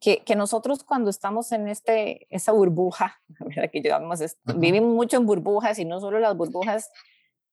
que, 0.00 0.22
que, 0.24 0.36
nosotros 0.36 0.84
cuando 0.84 1.10
estamos 1.10 1.52
en 1.52 1.68
este, 1.68 2.26
esa 2.30 2.52
burbuja, 2.52 3.20
que 3.72 3.80
llevamos, 3.80 4.20
vivimos 4.56 4.90
mucho 4.94 5.16
en 5.16 5.26
burbujas 5.26 5.78
y 5.78 5.84
no 5.84 6.00
solo 6.00 6.18
las 6.18 6.36
burbujas 6.36 6.90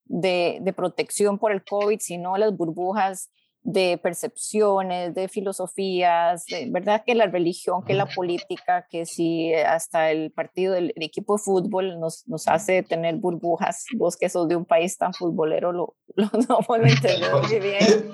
de, 0.05 0.59
de, 0.61 0.73
protección 0.73 1.37
por 1.37 1.51
el 1.51 1.63
COVID, 1.63 1.99
sino 1.99 2.37
las 2.37 2.55
burbujas 2.55 3.31
de 3.61 3.99
percepciones, 4.01 5.13
de 5.13 5.27
filosofías, 5.27 6.45
verdad 6.67 7.03
que 7.05 7.13
la 7.13 7.27
religión, 7.27 7.83
que 7.83 7.93
la 7.93 8.05
política, 8.05 8.87
que 8.89 9.05
si 9.05 9.53
hasta 9.53 10.11
el 10.11 10.31
partido 10.31 10.73
del 10.73 10.93
equipo 10.95 11.35
de 11.35 11.43
fútbol 11.43 11.99
nos, 11.99 12.27
nos 12.27 12.47
hace 12.47 12.83
tener 12.83 13.15
burbujas, 13.17 13.85
vos 13.97 14.15
que 14.15 14.29
sos 14.29 14.47
de 14.47 14.55
un 14.55 14.65
país 14.65 14.97
tan 14.97 15.13
futbolero 15.13 15.71
lo, 15.71 15.95
lo, 16.15 16.29
no, 16.47 16.59
lo 16.67 16.87
entendemos 16.87 17.49
muy 17.49 17.59
bien. 17.59 18.11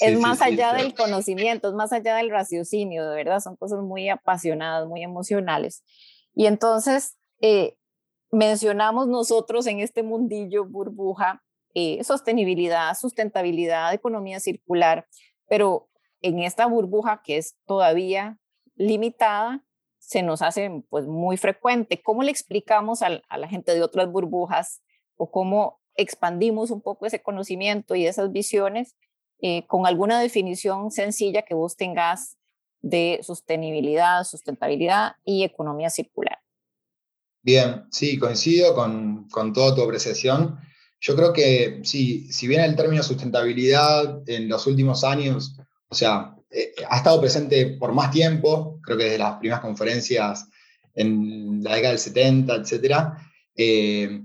Es 0.00 0.18
más 0.18 0.42
allá 0.42 0.72
del 0.74 0.92
conocimiento, 0.92 1.68
es 1.68 1.74
más 1.74 1.92
allá 1.92 2.16
del 2.16 2.30
raciocinio, 2.30 3.08
de 3.08 3.14
verdad, 3.14 3.40
son 3.40 3.56
cosas 3.56 3.80
muy 3.80 4.08
apasionadas, 4.08 4.88
muy 4.88 5.02
emocionales. 5.02 5.84
Y 6.34 6.46
entonces 6.46 7.16
eh, 7.40 7.76
mencionamos 8.32 9.06
nosotros 9.06 9.66
en 9.66 9.78
este 9.78 10.02
mundillo 10.02 10.64
burbuja 10.64 11.42
eh, 11.74 12.02
sostenibilidad, 12.04 12.96
sustentabilidad, 12.96 13.92
economía 13.92 14.40
circular, 14.40 15.06
pero 15.48 15.88
en 16.22 16.38
esta 16.38 16.66
burbuja 16.66 17.20
que 17.24 17.36
es 17.36 17.56
todavía 17.66 18.38
limitada, 18.76 19.64
se 19.98 20.22
nos 20.22 20.42
hace 20.42 20.84
pues 20.88 21.06
muy 21.06 21.36
frecuente. 21.36 22.02
¿Cómo 22.02 22.22
le 22.22 22.30
explicamos 22.30 23.02
a, 23.02 23.08
la 23.10 23.48
gente 23.48 23.74
de 23.74 23.82
otras 23.82 24.10
burbujas 24.10 24.82
o 25.16 25.30
cómo 25.30 25.80
expandimos 25.96 26.70
un 26.70 26.80
poco 26.80 27.06
ese 27.06 27.22
conocimiento 27.22 27.94
y 27.94 28.06
esas 28.06 28.30
visiones 28.30 28.96
eh, 29.40 29.66
con 29.66 29.86
alguna 29.86 30.20
definición 30.20 30.90
sencilla 30.90 31.42
que 31.42 31.54
vos 31.54 31.76
tengas 31.76 32.36
de 32.82 33.20
sostenibilidad, 33.22 34.24
sustentabilidad 34.24 35.16
y 35.24 35.44
economía 35.44 35.90
circular. 35.90 36.38
Bien, 37.42 37.84
sí, 37.90 38.18
coincido 38.18 38.74
con, 38.74 39.28
con 39.28 39.52
toda 39.52 39.74
tu 39.74 39.82
apreciación. 39.82 40.58
Yo 41.04 41.14
creo 41.14 41.34
que 41.34 41.80
sí, 41.82 42.32
si 42.32 42.48
bien 42.48 42.62
el 42.62 42.76
término 42.76 43.02
sustentabilidad 43.02 44.22
en 44.26 44.48
los 44.48 44.66
últimos 44.66 45.04
años, 45.04 45.54
o 45.90 45.94
sea, 45.94 46.34
eh, 46.50 46.72
ha 46.88 46.96
estado 46.96 47.20
presente 47.20 47.76
por 47.78 47.92
más 47.92 48.10
tiempo, 48.10 48.80
creo 48.82 48.96
que 48.96 49.04
desde 49.04 49.18
las 49.18 49.36
primeras 49.36 49.60
conferencias 49.60 50.48
en 50.94 51.62
la 51.62 51.74
década 51.74 51.90
del 51.90 51.98
70, 51.98 52.54
etcétera, 52.54 53.18
eh, 53.54 54.22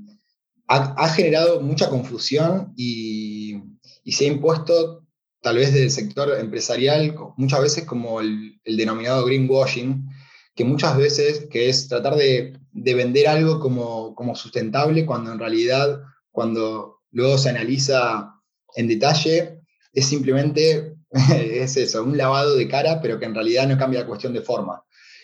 ha, 0.70 1.10
generado 1.10 1.60
mucha 1.60 1.90
confusión 1.90 2.72
y, 2.78 3.58
se 4.06 4.24
ha 4.24 4.28
impuesto 4.30 5.06
tal 5.42 5.58
vez 5.58 5.74
del 5.74 5.92
sector 5.92 6.34
empresarial, 6.40 7.14
muchas 7.36 7.62
veces 7.62 7.84
como 7.84 8.22
el, 8.22 8.58
denominado 8.64 9.26
greenwashing, 9.26 10.08
que 10.56 10.64
muchas 10.64 10.96
veces 10.96 11.48
que 11.52 11.68
es 11.68 11.90
tratar 11.90 12.16
de, 12.16 12.58
vender 12.72 13.28
algo 13.28 13.60
como, 13.60 14.16
como, 14.16 14.34
sustentable 14.34 15.06
cuando 15.06 15.34
en 15.34 15.40
realidad, 15.40 16.02
cuando 16.40 17.02
luego 17.12 17.38
se 17.38 17.50
analiza 17.50 18.34
en 18.74 18.88
detalle, 18.88 19.60
es 19.92 20.06
simplemente, 20.08 20.96
es 21.36 21.76
eso, 21.76 22.02
un 22.02 22.16
lavado 22.16 22.56
de 22.56 22.66
cara, 22.66 23.02
pero 23.02 23.20
que 23.20 23.26
en 23.26 23.36
realidad 23.36 23.68
no 23.68 23.78
cambia 23.78 24.00
la 24.00 24.08
cuestión 24.08 24.32
de 24.32 24.40
forma. 24.40 24.82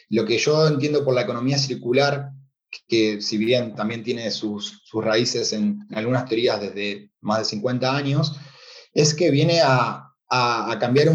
Lo 0.09 0.25
que 0.25 0.37
yo 0.37 0.67
entiendo 0.67 1.05
por 1.05 1.15
la 1.15 1.21
economía 1.21 1.57
circular, 1.57 2.31
que 2.89 3.21
si 3.21 3.37
bien 3.37 3.75
también 3.75 4.03
tiene 4.03 4.29
sus, 4.29 4.83
raíces 4.93 5.53
en, 5.53 5.87
algunas 5.93 6.25
teorías 6.25 6.59
desde 6.59 7.09
más 7.21 7.39
de 7.39 7.45
50 7.45 7.95
años, 7.95 8.35
es 8.93 9.13
que 9.13 9.31
viene 9.31 9.61
a, 9.63 10.11
cambiar 10.81 11.13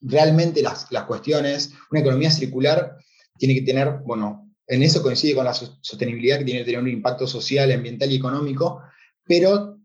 realmente 0.00 0.62
las, 0.62 0.90
las 0.90 1.04
cuestiones. 1.04 1.74
Una 1.90 2.00
economía 2.00 2.30
circular 2.30 2.96
tiene 3.36 3.56
que 3.56 3.60
tener, 3.60 3.98
bueno, 4.06 4.50
en 4.66 4.82
eso 4.82 5.02
coincide 5.02 5.34
con 5.34 5.44
la 5.44 5.52
sostenibilidad 5.52 6.38
que 6.38 6.46
tiene 6.46 6.60
que 6.60 6.64
tener 6.64 6.80
un 6.80 6.88
impacto 6.88 7.26
social, 7.26 7.70
ambiental 7.70 8.10
y 8.10 8.16
económico, 8.16 8.80
pero 9.26 9.78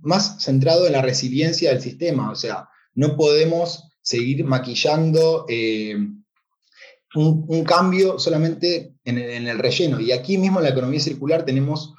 más 0.00 0.42
centrado 0.42 0.86
en 0.86 0.92
la 0.92 1.02
resiliencia 1.02 1.70
del 1.70 1.82
sistema. 1.82 2.30
O 2.30 2.34
sea, 2.34 2.68
no 2.94 3.16
podemos 3.16 3.84
seguir 4.02 4.44
maquillando 4.44 5.46
eh, 5.48 5.96
un, 7.14 7.64
cambio 7.64 8.18
solamente 8.18 8.94
en, 9.04 9.18
el 9.18 9.58
relleno. 9.58 10.00
Y 10.00 10.12
aquí 10.12 10.38
mismo 10.38 10.58
en 10.58 10.64
la 10.64 10.70
economía 10.70 11.00
circular 11.00 11.44
tenemos 11.44 11.94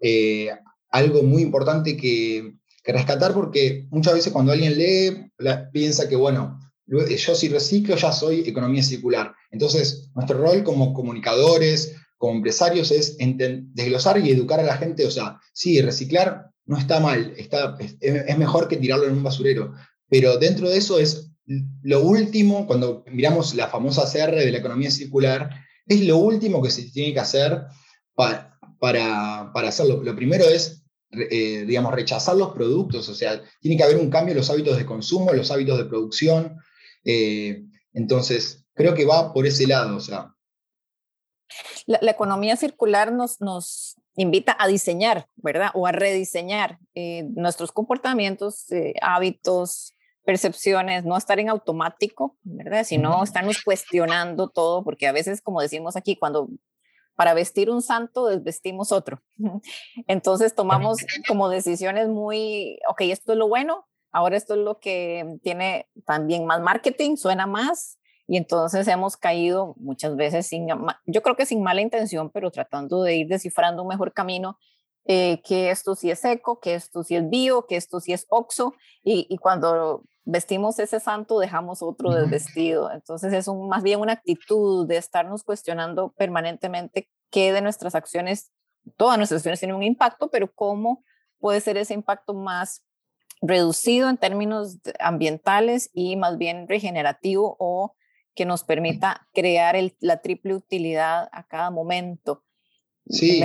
eh, 0.00 0.50
algo 0.90 1.22
muy 1.22 1.42
importante 1.42 1.96
que, 1.96 2.54
rescatar 2.84 3.32
porque 3.32 3.86
muchas 3.90 4.14
veces 4.14 4.32
cuando 4.32 4.50
alguien 4.50 4.76
lee 4.76 5.30
piensa 5.72 6.08
que, 6.08 6.16
bueno, 6.16 6.58
yo 6.84 7.34
si 7.36 7.48
reciclo 7.48 7.94
ya 7.94 8.10
soy 8.10 8.40
economía 8.40 8.82
circular. 8.82 9.32
Entonces, 9.52 10.10
nuestro 10.16 10.38
rol 10.38 10.64
como 10.64 10.92
comunicadores, 10.92 11.94
como 12.22 12.36
empresarios, 12.36 12.92
es 12.92 13.16
desglosar 13.18 14.24
y 14.24 14.30
educar 14.30 14.60
a 14.60 14.62
la 14.62 14.76
gente. 14.76 15.04
O 15.04 15.10
sea, 15.10 15.40
sí, 15.52 15.82
reciclar 15.82 16.52
no 16.66 16.78
está 16.78 17.00
mal, 17.00 17.34
está, 17.36 17.76
es, 17.98 18.38
mejor 18.38 18.68
que 18.68 18.76
tirarlo 18.76 19.06
en 19.06 19.14
un 19.14 19.24
basurero. 19.24 19.74
Pero 20.08 20.38
dentro 20.38 20.70
de 20.70 20.76
eso 20.76 21.00
es 21.00 21.32
lo 21.82 22.00
último, 22.04 22.68
cuando 22.68 23.02
miramos 23.10 23.56
la 23.56 23.66
famosa 23.66 24.04
CR 24.04 24.36
de 24.36 24.52
la 24.52 24.58
economía 24.58 24.92
circular, 24.92 25.50
es 25.84 26.00
lo 26.02 26.18
último 26.18 26.62
que 26.62 26.70
se 26.70 26.84
tiene 26.92 27.12
que 27.12 27.18
hacer 27.18 27.60
para, 28.14 28.56
para, 28.78 29.50
hacerlo. 29.68 30.00
Lo 30.04 30.14
primero 30.14 30.44
es, 30.44 30.84
eh, 31.10 31.64
digamos, 31.66 31.92
rechazar 31.92 32.36
los 32.36 32.52
productos, 32.52 33.08
o 33.08 33.14
sea, 33.16 33.42
tiene 33.60 33.76
que 33.76 33.82
haber 33.82 33.96
un 33.96 34.10
cambio 34.10 34.30
en 34.30 34.38
los 34.38 34.48
hábitos 34.48 34.78
de 34.78 34.86
consumo, 34.86 35.32
los 35.32 35.50
hábitos 35.50 35.76
de 35.76 35.86
producción. 35.86 36.56
Eh, 37.04 37.64
entonces, 37.92 38.64
creo 38.74 38.94
que 38.94 39.06
va 39.06 39.32
por 39.32 39.44
ese 39.44 39.66
lado, 39.66 39.96
o 39.96 40.00
sea. 40.00 40.32
La, 41.86 42.10
economía 42.10 42.56
circular 42.56 43.12
nos, 43.12 43.40
nos 43.40 43.96
invita 44.16 44.56
a 44.58 44.68
diseñar, 44.68 45.26
¿verdad? 45.36 45.70
O 45.74 45.86
a 45.86 45.92
rediseñar 45.92 46.78
eh, 46.94 47.24
nuestros 47.34 47.72
comportamientos, 47.72 48.66
hábitos, 49.00 49.94
percepciones, 50.24 51.04
no 51.04 51.16
estar 51.16 51.38
en 51.40 51.48
automático, 51.48 52.36
¿verdad? 52.42 52.84
Sino 52.84 53.22
estarnos 53.22 53.62
cuestionando 53.62 54.48
todo, 54.48 54.84
porque 54.84 55.06
a 55.06 55.12
veces, 55.12 55.40
como 55.42 55.60
decimos 55.60 55.96
aquí, 55.96 56.16
cuando 56.16 56.48
para 57.14 57.34
vestir 57.34 57.70
un 57.70 57.82
santo 57.82 58.26
desvestimos 58.26 58.92
otro. 58.92 59.22
Entonces 60.06 60.54
tomamos 60.54 60.98
como 61.28 61.48
decisiones 61.48 62.08
muy, 62.08 62.78
ok, 62.88 63.02
esto 63.02 63.32
es 63.32 63.38
lo 63.38 63.48
bueno, 63.48 63.86
ahora 64.12 64.36
esto 64.36 64.54
es 64.54 64.60
lo 64.60 64.78
que 64.78 65.38
tiene 65.42 65.88
también 66.06 66.46
más 66.46 66.60
marketing, 66.60 67.16
suena 67.16 67.46
más, 67.46 67.98
y 68.26 68.36
entonces 68.36 68.86
hemos 68.88 69.16
caído 69.16 69.74
muchas 69.78 70.16
veces 70.16 70.46
sin, 70.46 70.68
yo 71.06 71.22
creo 71.22 71.36
que 71.36 71.46
sin 71.46 71.62
mala 71.62 71.80
intención, 71.80 72.30
pero 72.30 72.50
tratando 72.50 73.02
de 73.02 73.16
ir 73.16 73.28
descifrando 73.28 73.82
un 73.82 73.88
mejor 73.88 74.12
camino 74.12 74.58
eh, 75.04 75.42
que 75.42 75.70
esto 75.70 75.96
sí 75.96 76.10
es 76.10 76.24
eco, 76.24 76.60
que 76.60 76.74
esto 76.74 77.02
sí 77.02 77.16
es 77.16 77.28
bio, 77.28 77.66
que 77.66 77.76
esto 77.76 77.98
sí 78.00 78.12
es 78.12 78.26
oxo, 78.28 78.74
y, 79.02 79.26
y 79.28 79.38
cuando 79.38 80.04
vestimos 80.24 80.78
ese 80.78 81.00
santo, 81.00 81.38
dejamos 81.40 81.82
otro 81.82 82.12
desvestido. 82.12 82.90
Entonces 82.92 83.32
es 83.32 83.48
un, 83.48 83.68
más 83.68 83.82
bien 83.82 84.00
una 84.00 84.12
actitud 84.12 84.86
de 84.86 84.96
estarnos 84.96 85.42
cuestionando 85.42 86.12
permanentemente 86.12 87.10
qué 87.30 87.52
de 87.52 87.62
nuestras 87.62 87.94
acciones, 87.94 88.52
todas 88.96 89.18
nuestras 89.18 89.40
acciones 89.40 89.60
tienen 89.60 89.76
un 89.76 89.82
impacto, 89.82 90.30
pero 90.30 90.52
cómo 90.52 91.02
puede 91.40 91.60
ser 91.60 91.76
ese 91.76 91.94
impacto 91.94 92.34
más 92.34 92.84
reducido 93.40 94.08
en 94.08 94.18
términos 94.18 94.78
ambientales 95.00 95.90
y 95.92 96.14
más 96.14 96.38
bien 96.38 96.68
regenerativo 96.68 97.56
o 97.58 97.96
que 98.34 98.44
nos 98.44 98.64
permita 98.64 99.28
crear 99.34 99.76
la 100.00 100.22
triple 100.22 100.54
utilidad 100.54 101.28
a 101.32 101.46
cada 101.46 101.70
momento. 101.70 102.44
Sí, 103.06 103.42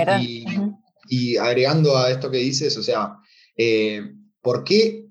y, 1.10 1.36
agregando 1.36 1.96
a 1.96 2.10
esto 2.10 2.30
que 2.30 2.38
dices, 2.38 2.76
o 2.76 2.82
sea, 2.82 3.16
eh, 3.56 4.12
¿por 4.40 4.62
qué 4.62 5.08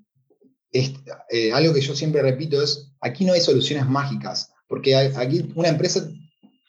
eh, 0.72 1.52
algo 1.52 1.72
que 1.72 1.80
yo 1.80 1.94
siempre 1.94 2.22
repito 2.22 2.62
es, 2.62 2.92
aquí 3.00 3.24
no 3.24 3.32
hay 3.32 3.40
soluciones 3.40 3.86
mágicas, 3.88 4.52
porque 4.68 4.94
aquí 4.94 5.50
una 5.54 5.68
empresa, 5.68 6.08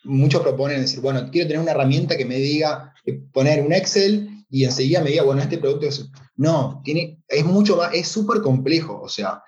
muchos 0.04 0.42
proponen 0.42 0.82
decir, 0.82 1.02
bueno, 1.02 1.30
quiero 1.32 1.48
tener 1.48 1.62
una 1.62 1.72
herramienta 1.72 2.16
que 2.16 2.26
me 2.26 2.38
diga, 2.38 2.94
eh, 3.06 3.20
poner 3.34 3.62
un 3.62 3.74
Excel 3.74 4.46
y 4.50 4.64
enseguida 4.64 5.02
me 5.02 5.10
diga, 5.10 5.24
bueno, 5.24 5.42
este 5.42 5.58
producto 5.58 5.88
es... 5.88 6.10
No, 6.38 6.82
tiene, 6.86 7.22
es 7.28 7.44
mucho 7.44 7.76
más, 7.76 7.94
es 7.94 8.08
súper 8.08 8.42
complejo, 8.42 9.02
o 9.02 9.10
sea, 9.10 9.44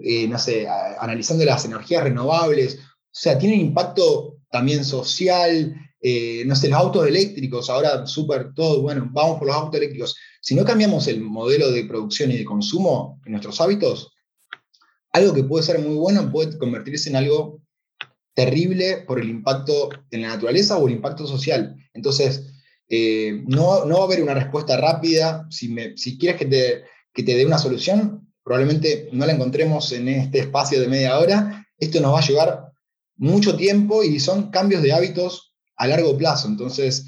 eh, 0.00 0.28
no 0.28 0.38
sé, 0.38 0.68
analizando 1.00 1.44
las 1.44 1.64
energías 1.64 2.04
renovables, 2.04 2.78
sea, 3.10 3.38
tiene 3.38 3.56
impacto 3.56 4.38
también 4.50 4.84
social, 4.84 5.74
no 6.46 6.56
sé, 6.56 6.68
los 6.68 6.78
autos 6.78 7.06
eléctricos, 7.06 7.68
ahora 7.68 8.06
súper 8.06 8.54
todo, 8.54 8.82
bueno, 8.82 9.08
vamos 9.12 9.38
por 9.38 9.46
los 9.46 9.56
autos 9.56 9.76
eléctricos. 9.76 10.16
Si 10.40 10.54
no 10.54 10.64
cambiamos 10.64 11.06
el 11.08 11.20
modelo 11.20 11.70
de 11.70 11.84
producción 11.84 12.30
y 12.30 12.38
de 12.38 12.44
consumo 12.44 13.20
en 13.26 13.32
nuestros 13.32 13.60
hábitos, 13.60 14.12
algo 15.12 15.34
que 15.34 15.44
puede 15.44 15.64
ser 15.64 15.78
muy 15.80 15.96
bueno 15.96 16.30
puede 16.30 16.56
convertirse 16.58 17.10
en 17.10 17.16
algo 17.16 17.60
terrible 18.34 19.04
por 19.06 19.20
el 19.20 19.28
impacto 19.28 19.90
en 20.10 20.22
la 20.22 20.28
naturaleza 20.28 20.78
o 20.78 20.86
el 20.86 20.94
impacto 20.94 21.26
social. 21.26 21.76
Entonces, 21.92 22.46
eh, 22.88 23.42
no, 23.46 23.84
no, 23.84 23.96
va 23.96 24.02
a 24.02 24.04
haber 24.06 24.22
una 24.22 24.34
respuesta 24.34 24.76
rápida. 24.76 25.46
Si, 25.50 25.68
me, 25.68 25.96
si 25.96 26.16
quieres 26.16 26.38
que 26.38 26.46
te, 26.46 26.84
que 27.12 27.22
te 27.22 27.36
dé 27.36 27.44
una 27.44 27.58
solución, 27.58 28.32
probablemente 28.42 29.08
no 29.12 29.26
la 29.26 29.32
encontremos 29.32 29.92
en 29.92 30.08
este 30.08 30.40
espacio 30.40 30.80
de 30.80 30.88
media 30.88 31.18
hora. 31.18 31.66
Esto 31.78 32.00
nos 32.00 32.14
va 32.14 32.20
a 32.20 32.26
llevar 32.26 32.69
mucho 33.20 33.54
tiempo 33.54 34.02
y 34.02 34.18
son 34.18 34.50
cambios 34.50 34.82
de 34.82 34.92
hábitos 34.92 35.52
a 35.76 35.86
largo 35.86 36.16
plazo. 36.16 36.48
Entonces, 36.48 37.06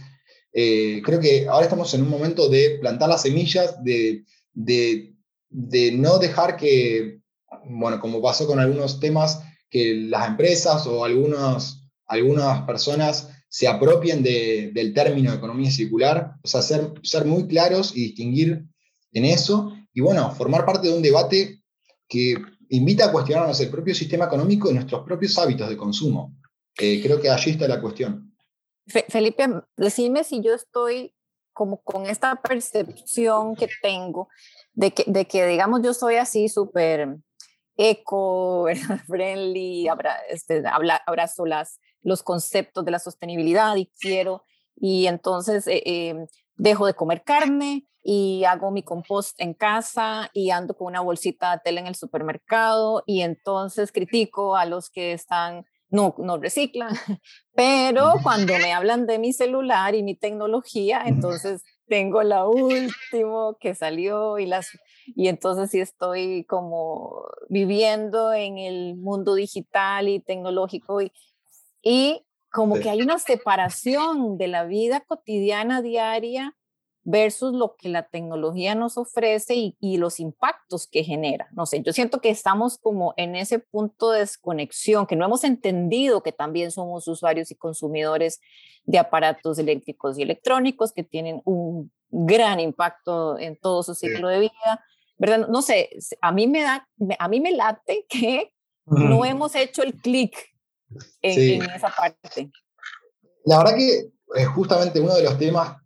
eh, 0.52 1.00
creo 1.02 1.18
que 1.18 1.48
ahora 1.48 1.64
estamos 1.64 1.92
en 1.94 2.02
un 2.02 2.10
momento 2.10 2.50
de 2.50 2.78
plantar 2.80 3.08
las 3.08 3.22
semillas, 3.22 3.82
de, 3.82 4.24
de, 4.52 5.14
de, 5.48 5.92
no 5.92 6.18
dejar 6.18 6.58
que, 6.58 7.20
bueno, 7.64 7.98
como 7.98 8.20
pasó 8.20 8.46
con 8.46 8.60
algunos 8.60 9.00
temas, 9.00 9.40
que 9.70 9.94
las 9.94 10.28
empresas 10.28 10.86
o 10.86 11.02
algunos, 11.02 11.88
algunas 12.06 12.60
personas 12.66 13.30
se 13.48 13.66
apropien 13.66 14.22
de, 14.22 14.70
del 14.74 14.92
término 14.92 15.32
economía 15.32 15.70
circular, 15.70 16.34
o 16.42 16.46
sea, 16.46 16.60
ser, 16.60 16.92
ser 17.02 17.24
muy 17.24 17.46
claros 17.46 17.96
y 17.96 18.02
distinguir 18.02 18.66
en 19.12 19.24
eso, 19.24 19.72
y 19.94 20.02
bueno, 20.02 20.30
formar 20.34 20.66
parte 20.66 20.88
de 20.88 20.94
un 20.94 21.02
debate 21.02 21.62
que 22.06 22.36
invita 22.72 23.06
a 23.06 23.12
cuestionarnos 23.12 23.60
el 23.60 23.70
propio 23.70 23.94
sistema 23.94 24.24
económico 24.24 24.70
y 24.70 24.74
nuestros 24.74 25.04
propios 25.04 25.36
hábitos 25.38 25.68
de 25.68 25.76
consumo. 25.76 26.34
Eh, 26.78 27.02
creo 27.02 27.20
que 27.20 27.28
allí 27.28 27.50
está 27.50 27.68
la 27.68 27.80
cuestión. 27.80 28.34
Felipe, 28.86 29.46
decime 29.76 30.24
si 30.24 30.42
yo 30.42 30.54
estoy 30.54 31.14
como 31.52 31.82
con 31.82 32.06
esta 32.06 32.34
percepción 32.36 33.54
que 33.54 33.68
tengo 33.82 34.28
de 34.72 34.92
que, 34.92 35.04
de 35.06 35.26
que 35.26 35.46
digamos, 35.46 35.82
yo 35.82 35.92
soy 35.92 36.16
así 36.16 36.48
súper 36.48 37.18
eco, 37.76 38.66
friendly, 39.06 39.86
este, 40.30 40.62
abrazo 40.66 41.44
las, 41.44 41.78
los 42.02 42.22
conceptos 42.22 42.84
de 42.86 42.90
la 42.90 42.98
sostenibilidad 42.98 43.76
y 43.76 43.90
quiero, 44.00 44.44
y 44.76 45.06
entonces 45.06 45.66
eh, 45.66 45.82
em, 45.84 46.26
dejo 46.56 46.86
de 46.86 46.94
comer 46.94 47.22
carne 47.22 47.86
y 48.02 48.44
hago 48.44 48.70
mi 48.70 48.82
compost 48.82 49.40
en 49.40 49.54
casa 49.54 50.30
y 50.32 50.50
ando 50.50 50.74
con 50.74 50.88
una 50.88 51.00
bolsita 51.00 51.52
de 51.52 51.60
tela 51.64 51.80
en 51.80 51.86
el 51.86 51.94
supermercado 51.94 53.02
y 53.06 53.22
entonces 53.22 53.92
critico 53.92 54.56
a 54.56 54.66
los 54.66 54.90
que 54.90 55.12
están 55.12 55.64
no, 55.88 56.14
no 56.18 56.38
reciclan, 56.38 56.94
pero 57.54 58.14
cuando 58.22 58.54
me 58.54 58.72
hablan 58.72 59.06
de 59.06 59.18
mi 59.18 59.34
celular 59.34 59.94
y 59.94 60.02
mi 60.02 60.16
tecnología, 60.16 61.02
entonces 61.04 61.62
tengo 61.86 62.22
la 62.22 62.46
última 62.46 63.54
que 63.60 63.74
salió 63.74 64.38
y 64.38 64.46
las 64.46 64.68
y 65.14 65.28
entonces 65.28 65.70
sí 65.70 65.80
estoy 65.80 66.44
como 66.46 67.26
viviendo 67.50 68.32
en 68.32 68.56
el 68.56 68.96
mundo 68.96 69.34
digital 69.34 70.08
y 70.08 70.20
tecnológico 70.20 71.02
y, 71.02 71.12
y 71.82 72.24
como 72.50 72.76
que 72.76 72.88
hay 72.88 73.02
una 73.02 73.18
separación 73.18 74.38
de 74.38 74.48
la 74.48 74.64
vida 74.64 75.00
cotidiana 75.06 75.82
diaria 75.82 76.56
versus 77.04 77.52
lo 77.52 77.74
que 77.76 77.88
la 77.88 78.08
tecnología 78.08 78.74
nos 78.74 78.96
ofrece 78.96 79.74
y, 79.78 79.96
los 79.96 80.20
impactos 80.20 80.86
que 80.86 81.04
genera. 81.04 81.48
No 81.52 81.66
sé, 81.66 81.82
yo 81.82 81.92
siento 81.92 82.20
que 82.20 82.30
estamos 82.30 82.78
como 82.78 83.14
en 83.16 83.34
ese 83.34 83.58
punto 83.58 84.10
de 84.10 84.20
desconexión, 84.20 85.06
que 85.06 85.16
no 85.16 85.24
hemos 85.24 85.44
entendido 85.44 86.22
que 86.22 86.32
también 86.32 86.70
somos 86.70 87.08
usuarios 87.08 87.50
y 87.50 87.56
consumidores 87.56 88.40
de 88.84 88.98
aparatos 88.98 89.58
eléctricos 89.58 90.18
y 90.18 90.22
electrónicos 90.22 90.92
que 90.92 91.02
tienen 91.02 91.42
un 91.44 91.92
gran 92.10 92.60
impacto 92.60 93.38
en 93.38 93.56
todo 93.56 93.82
su 93.82 93.94
ciclo 93.94 94.28
de 94.28 94.40
vida. 94.40 94.84
¿verdad? 95.18 95.48
No 95.48 95.62
sé, 95.62 95.90
a 96.20 96.32
mí 96.32 96.46
me 96.46 96.62
da, 96.62 96.88
a 97.18 97.28
mí 97.28 97.40
me 97.40 97.52
late 97.52 98.06
que 98.08 98.52
no 98.86 99.24
hemos 99.24 99.54
hecho 99.54 99.82
el 99.82 99.94
clic 99.94 100.36
en, 101.20 101.62
esa 101.62 101.90
parte. 101.90 102.50
La 103.44 103.58
verdad 103.58 103.76
que 103.76 104.10
es 104.34 104.48
justamente 104.48 105.00
uno 105.00 105.14
de 105.14 105.22
los 105.22 105.38
temas, 105.38 105.76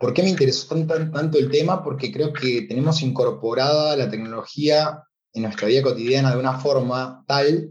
¿por 0.00 0.14
qué 0.14 0.22
me 0.22 0.30
interesó 0.30 0.66
tanto 0.86 1.38
el 1.38 1.50
tema? 1.50 1.84
Porque 1.84 2.10
creo 2.10 2.32
que 2.32 2.62
tenemos 2.62 3.02
incorporada 3.02 3.96
la 3.96 4.10
tecnología 4.10 5.04
en 5.34 5.42
nuestra 5.42 5.68
vida 5.68 5.82
cotidiana 5.82 6.32
de 6.32 6.40
una 6.40 6.58
forma 6.58 7.22
tal 7.28 7.70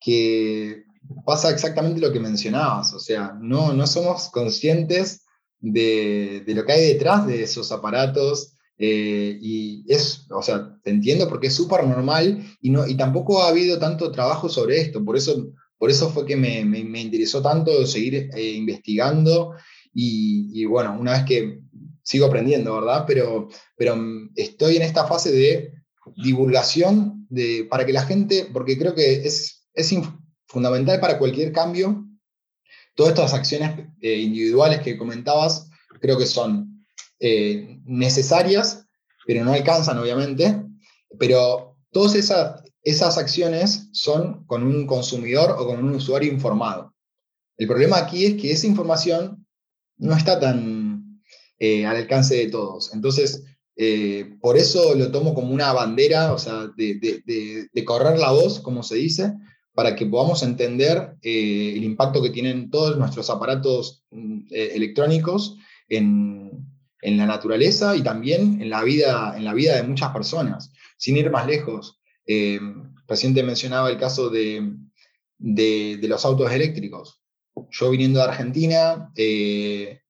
que 0.00 0.82
pasa 1.24 1.50
exactamente 1.50 2.00
lo 2.00 2.12
que 2.12 2.18
mencionabas, 2.18 2.92
o 2.94 2.98
sea, 2.98 3.36
no, 3.40 3.72
no 3.72 3.86
somos 3.86 4.28
conscientes 4.30 5.24
de, 5.60 6.42
de 6.44 6.54
lo 6.54 6.64
que 6.64 6.72
hay 6.72 6.86
detrás 6.94 7.26
de 7.28 7.44
esos 7.44 7.70
aparatos, 7.70 8.56
eh, 8.76 9.38
y 9.40 9.84
es, 9.86 10.26
o 10.30 10.42
sea, 10.42 10.76
te 10.82 10.90
entiendo 10.90 11.28
porque 11.28 11.46
es 11.46 11.54
súper 11.54 11.86
normal 11.86 12.44
y, 12.60 12.70
no, 12.70 12.84
y 12.88 12.96
tampoco 12.96 13.42
ha 13.42 13.48
habido 13.48 13.78
tanto 13.78 14.10
trabajo 14.10 14.48
sobre 14.48 14.80
esto, 14.80 15.04
por 15.04 15.16
eso, 15.16 15.52
por 15.78 15.90
eso 15.90 16.10
fue 16.10 16.26
que 16.26 16.36
me, 16.36 16.64
me, 16.64 17.00
interesó 17.00 17.40
tanto 17.40 17.86
seguir 17.86 18.30
eh, 18.34 18.50
investigando 18.52 19.54
y, 19.92 20.50
y, 20.52 20.64
bueno, 20.64 20.96
una 20.98 21.12
vez 21.12 21.24
que 21.24 21.60
sigo 22.02 22.26
aprendiendo, 22.26 22.74
¿verdad? 22.74 23.04
Pero, 23.06 23.48
pero 23.76 23.96
estoy 24.36 24.76
en 24.76 24.82
esta 24.82 25.06
fase 25.06 25.30
de 25.32 25.72
divulgación 26.16 27.26
de, 27.28 27.66
para 27.70 27.86
que 27.86 27.92
la 27.92 28.04
gente, 28.04 28.48
porque 28.52 28.78
creo 28.78 28.94
que 28.94 29.26
es, 29.26 29.66
es 29.74 29.94
fundamental 30.46 31.00
para 31.00 31.18
cualquier 31.18 31.52
cambio, 31.52 32.06
todas 32.94 33.12
estas 33.12 33.34
acciones 33.34 33.86
eh, 34.00 34.18
individuales 34.18 34.80
que 34.80 34.98
comentabas, 34.98 35.68
creo 36.00 36.18
que 36.18 36.26
son 36.26 36.84
eh, 37.20 37.80
necesarias, 37.84 38.86
pero 39.26 39.44
no 39.44 39.52
alcanzan, 39.52 39.98
obviamente. 39.98 40.62
Pero 41.18 41.76
todas 41.90 42.14
esas, 42.14 42.62
esas 42.82 43.18
acciones 43.18 43.88
son 43.92 44.44
con 44.46 44.64
un 44.64 44.86
consumidor 44.86 45.54
o 45.58 45.66
con 45.66 45.78
un 45.84 45.94
usuario 45.94 46.32
informado. 46.32 46.94
El 47.56 47.68
problema 47.68 47.98
aquí 47.98 48.26
es 48.26 48.40
que 48.40 48.50
esa 48.50 48.66
información 48.66 49.41
no 50.02 50.16
está 50.16 50.38
tan 50.38 51.22
eh, 51.58 51.86
al 51.86 51.96
alcance 51.96 52.36
de 52.36 52.48
todos. 52.48 52.92
Entonces, 52.94 53.44
eh, 53.76 54.36
por 54.40 54.56
eso 54.56 54.94
lo 54.94 55.10
tomo 55.10 55.34
como 55.34 55.52
una 55.52 55.72
bandera, 55.72 56.32
o 56.32 56.38
sea, 56.38 56.68
de, 56.76 56.94
de, 57.72 57.84
correr 57.84 58.18
la 58.18 58.32
voz, 58.32 58.60
como 58.60 58.82
se 58.82 58.96
dice, 58.96 59.32
para 59.74 59.96
que 59.96 60.06
podamos 60.06 60.42
entender 60.42 61.16
el 61.22 61.82
impacto 61.82 62.22
que 62.22 62.30
tienen 62.30 62.70
todos 62.70 62.98
nuestros 62.98 63.30
aparatos 63.30 64.04
mm, 64.10 64.48
electrónicos 64.50 65.56
en, 65.88 66.66
en 67.02 67.18
la 67.18 67.26
naturaleza 67.26 67.94
y 67.96 68.02
también 68.02 68.62
en 68.62 68.70
la 68.70 68.82
vida, 68.82 69.34
en 69.36 69.44
la 69.44 69.52
vida 69.52 69.76
de 69.76 69.82
muchas 69.82 70.12
personas. 70.12 70.72
Sin 70.96 71.16
ir 71.16 71.30
más 71.30 71.46
lejos, 71.46 72.00
eh, 72.26 72.60
reciente 73.08 73.42
mencionaba 73.42 73.90
el 73.90 73.98
caso 73.98 74.30
de, 74.30 74.74
de, 75.38 75.98
los 76.02 76.24
autos 76.24 76.50
eléctricos. 76.52 77.21
Yo 77.70 77.90
viniendo 77.90 78.20
de 78.20 78.26
Argentina, 78.26 79.12
eh, 79.16 80.00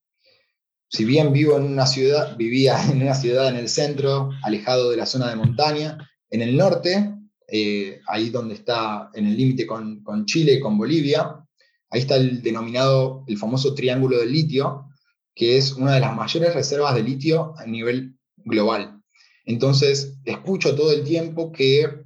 si 0.89 1.05
bien 1.05 1.33
vivo 1.33 1.57
en 1.57 1.65
una 1.65 1.87
ciudad, 1.87 2.37
vivía 2.37 2.77
en 2.91 3.03
una 3.03 3.15
ciudad 3.15 3.49
en 3.49 3.57
el 3.57 3.69
centro, 3.69 4.31
alejado 4.43 4.91
de 4.91 4.97
la 4.97 5.07
zona 5.07 5.29
de 5.29 5.37
montaña, 5.37 5.99
en 6.31 6.43
el 6.43 6.57
norte, 6.57 7.15
eh, 7.49 8.01
ahí 8.07 8.31
donde 8.31 8.55
está 8.55 9.11
en 9.15 9.27
el 9.27 9.37
límite 9.37 9.67
con, 9.67 10.03
con 10.03 10.25
Chile, 10.25 10.61
con 10.61 10.79
Bolivia, 10.79 11.37
ahí 11.91 12.01
está 12.01 12.17
el 12.17 12.43
denominado, 12.43 13.25
el 13.27 13.37
famoso 13.37 13.75
triángulo 13.75 14.19
del 14.19 14.33
litio, 14.33 14.87
que 15.35 15.57
es 15.57 15.73
una 15.73 15.95
de 15.95 16.01
las 16.01 16.15
mayores 16.15 16.55
reservas 16.55 16.95
de 16.95 17.03
litio 17.03 17.55
a 17.59 17.67
nivel 17.67 18.17
global. 18.37 19.03
Entonces, 19.45 20.19
escucho 20.25 20.75
todo 20.75 20.93
el 20.93 21.05
tiempo 21.05 21.53
que, 21.53 22.05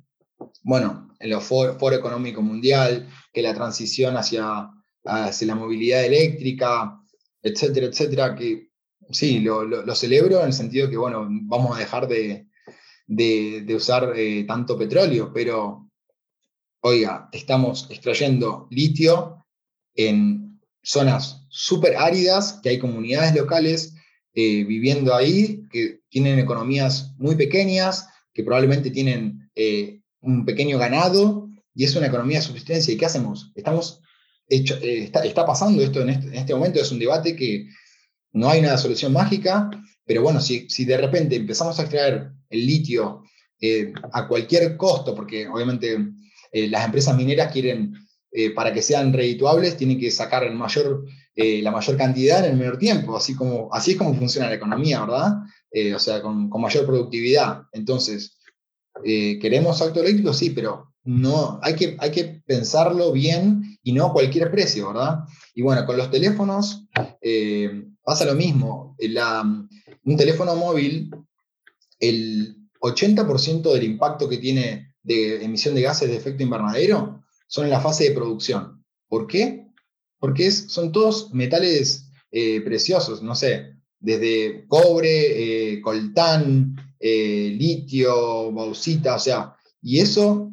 bueno, 0.63 1.09
en 1.19 1.33
el 1.33 1.41
Foro, 1.41 1.93
Económico 1.93 2.43
Mundial, 2.43 3.09
que 3.33 3.43
la 3.43 3.55
transición 3.55 4.17
hacia, 4.17 4.71
hacia, 5.07 5.47
la 5.47 5.55
movilidad 5.55 6.05
eléctrica, 6.05 7.01
etcétera, 7.43 7.87
etcétera, 7.87 8.35
que 8.35 8.71
sí, 9.11 9.41
lo, 9.41 9.95
celebro 9.95 10.41
en 10.41 10.47
el 10.47 10.53
sentido 10.53 10.91
que, 10.91 10.97
bueno, 10.97 11.27
vamos 11.29 11.77
a 11.77 11.81
dejar 11.81 12.09
de, 12.09 12.49
de, 13.07 13.75
usar 13.75 14.13
eh, 14.17 14.45
tanto 14.47 14.79
petróleo, 14.79 15.33
pero, 15.33 15.91
oiga, 16.81 17.29
estamos 17.33 17.87
extrayendo 17.91 18.67
litio 18.71 19.45
en 19.95 20.61
zonas 20.83 21.47
súper 21.49 21.97
áridas, 21.97 22.61
que 22.63 22.71
hay 22.71 22.79
comunidades 22.79 23.35
locales 23.35 23.95
eh, 24.35 24.65
viviendo 24.65 25.15
ahí, 25.15 25.63
que 25.71 26.01
tienen 26.09 26.39
economías 26.39 27.15
muy 27.19 27.35
pequeñas, 27.37 28.09
que 28.33 28.45
probablemente 28.45 28.91
tienen 28.91 29.51
eh, 29.55 30.03
un 30.21 30.45
pequeño 30.45 30.79
ganado, 30.79 31.49
y 31.75 31.85
es 31.85 31.97
una 31.97 32.07
economía 32.07 32.39
de 32.39 32.45
subsistencia. 32.45 32.93
¿Y 32.93 32.97
qué 32.97 33.07
hacemos? 33.07 33.53
Estamos 33.55 34.03
eh, 34.49 35.11
está, 35.13 35.47
pasando 35.47 35.83
esto 35.83 36.03
en 36.03 36.11
este, 36.11 36.29
en 36.29 36.35
este, 36.35 36.55
momento, 36.55 36.81
es 36.81 36.93
un 36.93 36.99
debate 36.99 37.35
que 37.35 37.69
no 38.33 38.49
hay 38.49 38.61
una 38.61 38.79
solución 38.79 39.13
mágica, 39.13 39.71
pero 40.05 40.23
bueno, 40.23 40.41
si, 40.41 40.67
de 40.85 40.97
repente 40.97 41.37
empezamos 41.37 41.79
a 41.79 41.83
extraer 41.83 42.31
el 42.51 42.67
litio 42.67 43.23
a 44.13 44.29
cualquier 44.29 44.77
costo, 44.77 45.15
porque 45.15 45.49
obviamente 45.49 45.99
las 46.53 46.85
empresas 46.85 47.17
mineras 47.17 47.51
quieren, 47.51 47.95
para 48.55 48.73
que 48.73 48.83
sean 48.83 49.13
redituables, 49.13 49.79
tienen 49.79 49.99
que 49.99 50.11
sacar 50.11 50.45
eh, 51.39 51.61
la 51.61 51.71
mayor 51.71 51.99
cantidad 51.99 52.43
en 52.45 52.53
el 52.53 52.57
menor 52.57 52.79
tiempo, 52.79 53.15
así, 53.15 53.35
como, 53.37 53.69
así 53.71 53.93
es 53.93 53.99
como 53.99 54.15
funciona 54.15 54.49
la 54.49 54.55
economía, 54.55 55.03
¿verdad? 55.03 55.35
Eh, 55.71 55.95
o 55.95 55.99
sea, 55.99 56.23
con, 56.23 56.49
mayor 56.49 56.87
productividad. 56.87 57.65
Entonces, 57.73 58.39
eh, 59.05 59.39
¿queremos 59.39 59.83
auto 59.83 60.01
eléctrico? 60.01 60.33
Sí, 60.33 60.51
pero 60.51 60.95
no, 61.07 61.59
hay 61.63 61.75
que, 61.75 61.97
hay 61.99 62.11
que 62.11 62.43
pensarlo 62.47 63.13
bien 63.13 63.79
y 63.83 63.93
no 63.93 64.07
a 64.07 64.13
cualquier 64.13 64.51
precio, 64.51 64.89
¿verdad? 64.89 65.21
Y 65.55 65.63
bueno, 65.63 65.87
con 65.87 65.97
los 65.97 66.11
teléfonos 66.11 66.87
pasa 68.03 68.25
lo 68.25 68.35
mismo. 68.35 68.97
un 70.05 70.17
teléfono 70.17 70.57
móvil, 70.57 71.11
el 71.99 72.57
80% 72.81 73.73
del 73.73 73.85
impacto 73.85 74.29
que 74.29 74.39
tiene 74.39 74.95
de 75.03 75.45
emisión 75.45 75.75
de 75.75 75.83
gases 75.83 76.11
de 76.11 76.17
efecto 76.17 76.43
invernadero 76.43 77.25
son 77.47 77.65
en 77.65 77.71
la 77.71 77.81
fase 77.81 78.05
de 78.05 78.15
producción. 78.15 78.85
¿Por 79.09 79.27
qué? 79.27 79.67
porque 80.19 80.51
son 80.51 80.93
todos 80.93 81.33
metales 81.33 82.11
eh, 82.31 82.61
preciosos, 82.63 83.23
no 83.23 83.35
sé, 83.35 83.75
desde 83.99 84.67
cobre, 84.67 85.73
eh, 85.75 85.81
coltán, 85.81 86.77
eh, 86.99 87.55
litio, 87.57 88.53
bauxita, 88.53 89.15
o 89.17 89.19
sea, 89.19 89.55
y 89.81 90.01
eso, 90.01 90.53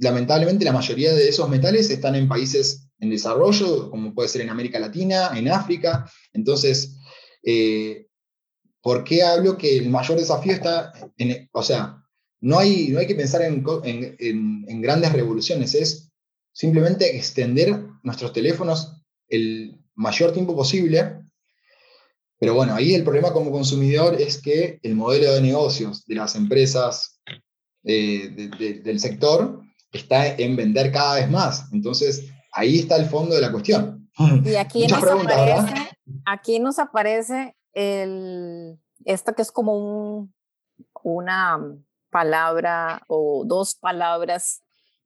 lamentablemente 0.00 0.64
la 0.64 0.72
mayoría 0.72 1.12
de 1.12 1.28
esos 1.28 1.48
metales 1.48 1.90
están 1.90 2.14
en 2.14 2.28
países 2.28 2.88
en 2.98 3.10
desarrollo, 3.10 3.90
como 3.90 4.14
puede 4.14 4.28
ser 4.28 4.42
en 4.42 4.50
América 4.50 4.78
Latina, 4.78 5.30
en 5.34 5.48
África, 5.48 6.10
entonces, 6.32 6.96
¿por 8.80 9.04
qué 9.04 9.22
hablo 9.22 9.58
que 9.58 9.76
el 9.76 9.90
mayor 9.90 10.18
desafío 10.18 10.52
está 10.52 10.92
en, 11.18 11.48
o 11.52 11.62
sea, 11.62 12.02
no 12.40 12.58
hay, 12.58 12.88
no 12.88 12.98
hay 12.98 13.06
que 13.06 13.14
pensar 13.14 13.42
en, 13.42 13.64
en 14.18 14.80
grandes 14.80 15.12
revoluciones, 15.12 15.74
es 15.74 16.12
simplemente 16.52 17.16
extender 17.16 17.84
nuestros 18.02 18.32
teléfonos 18.32 19.02
el 19.28 19.78
mayor 19.94 20.32
tiempo 20.32 20.56
posible. 20.56 21.20
Pero 22.38 22.54
bueno, 22.54 22.74
ahí 22.74 22.94
el 22.94 23.04
problema 23.04 23.32
como 23.32 23.50
consumidor 23.50 24.20
es 24.20 24.40
que 24.40 24.78
el 24.82 24.94
modelo 24.94 25.32
de 25.32 25.40
negocios 25.40 26.04
de 26.06 26.14
las 26.14 26.34
empresas 26.36 27.13
eh, 27.84 28.80
del 28.82 29.00
sector 29.00 29.62
está 29.92 30.26
en 30.26 30.56
vender 30.56 30.90
cada 30.92 31.16
vez 31.16 31.30
más. 31.30 31.68
Entonces, 31.72 32.30
ahí 32.52 32.80
está 32.80 32.96
el 32.96 33.06
fondo 33.06 33.34
de 33.34 33.40
la 33.40 33.52
cuestión. 33.52 34.10
Y 34.44 34.54
aquí, 34.54 34.86
nos, 34.86 35.02
aparece, 35.02 35.90
aquí 36.24 36.60
nos 36.60 36.78
aparece 36.78 37.56
el, 37.72 38.78
esto 39.04 39.34
que 39.34 39.42
es 39.42 39.50
como 39.50 39.76
un, 39.76 40.34
una 41.02 41.58
palabra 42.10 43.02
o 43.08 43.44
dos 43.44 43.74
palabras 43.74 44.62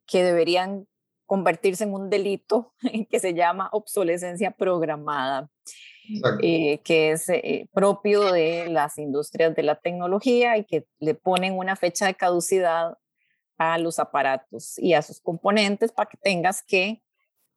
que 0.07 0.23
deberían 0.23 0.87
convertirse 1.27 1.85
en 1.85 1.95
un 1.95 2.11
delito 2.11 2.75
que 3.11 3.21
se 3.21 3.35
llama 3.35 3.69
obsolescencia 3.73 4.51
programada, 4.51 5.51
eh, 6.43 6.81
que 6.85 7.11
es 7.11 7.29
eh, 7.29 7.69
propio 7.73 8.33
de 8.33 8.69
las 8.69 8.99
industrias 8.99 9.55
de 9.55 9.63
la 9.63 9.77
tecnología 9.77 10.57
y 10.57 10.65
que 10.65 10.87
le 10.99 11.15
ponen 11.15 11.59
una 11.59 11.77
fecha 11.77 12.07
de 12.07 12.15
caducidad 12.15 12.97
a 13.59 13.79
los 13.79 13.99
aparatos 13.99 14.79
y 14.79 14.95
a 14.95 15.03
sus 15.03 15.21
componentes 15.21 15.93
para 15.93 16.09
que 16.09 16.17
tengas 16.17 16.63
que 16.63 17.03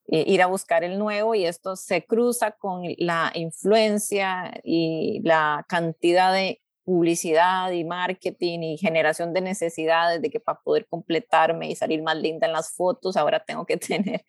eh, 0.07 0.23
ir 0.27 0.41
a 0.41 0.47
buscar 0.47 0.83
el 0.83 0.99
nuevo 0.99 1.35
y 1.35 1.45
esto 1.45 1.75
se 1.75 2.05
cruza 2.05 2.51
con 2.51 2.83
la 2.97 3.31
influencia 3.35 4.59
y 4.63 5.21
la 5.23 5.65
cantidad 5.69 6.33
de 6.33 6.61
publicidad 6.83 7.71
y 7.71 7.85
marketing 7.85 8.59
y 8.61 8.77
generación 8.77 9.33
de 9.33 9.41
necesidades 9.41 10.21
de 10.21 10.29
que 10.29 10.39
para 10.39 10.59
poder 10.59 10.87
completarme 10.87 11.69
y 11.69 11.75
salir 11.75 12.01
más 12.01 12.17
linda 12.17 12.47
en 12.47 12.53
las 12.53 12.75
fotos, 12.75 13.15
ahora 13.15 13.45
tengo 13.45 13.65
que 13.65 13.77
tener 13.77 14.25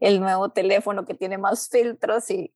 el 0.00 0.20
nuevo 0.20 0.50
teléfono 0.50 1.06
que 1.06 1.14
tiene 1.14 1.38
más 1.38 1.68
filtros 1.70 2.28
y, 2.30 2.52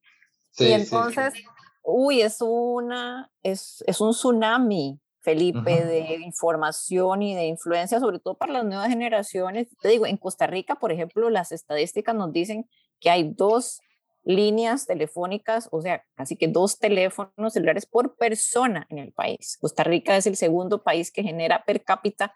y 0.58 0.72
entonces, 0.72 1.34
uy, 1.82 2.22
es, 2.22 2.38
una, 2.40 3.30
es, 3.42 3.84
es 3.86 4.00
un 4.00 4.12
tsunami 4.12 5.00
Felipe, 5.26 5.84
de 5.84 6.20
información 6.24 7.20
y 7.20 7.34
de 7.34 7.46
influencia, 7.46 7.98
sobre 7.98 8.20
todo 8.20 8.38
para 8.38 8.52
las 8.52 8.64
nuevas 8.64 8.88
generaciones. 8.88 9.66
Te 9.80 9.88
digo, 9.88 10.06
en 10.06 10.18
Costa 10.18 10.46
Rica, 10.46 10.76
por 10.76 10.92
ejemplo, 10.92 11.30
las 11.30 11.50
estadísticas 11.50 12.14
nos 12.14 12.32
dicen 12.32 12.70
que 13.00 13.10
hay 13.10 13.32
dos 13.34 13.80
líneas 14.22 14.86
telefónicas, 14.86 15.68
o 15.72 15.82
sea, 15.82 16.04
casi 16.14 16.36
que 16.36 16.46
dos 16.46 16.78
teléfonos 16.78 17.52
celulares 17.52 17.86
por 17.86 18.16
persona 18.16 18.86
en 18.88 18.98
el 18.98 19.12
país. 19.12 19.58
Costa 19.60 19.82
Rica 19.82 20.16
es 20.16 20.28
el 20.28 20.36
segundo 20.36 20.84
país 20.84 21.10
que 21.10 21.24
genera 21.24 21.64
per 21.64 21.82
cápita 21.82 22.32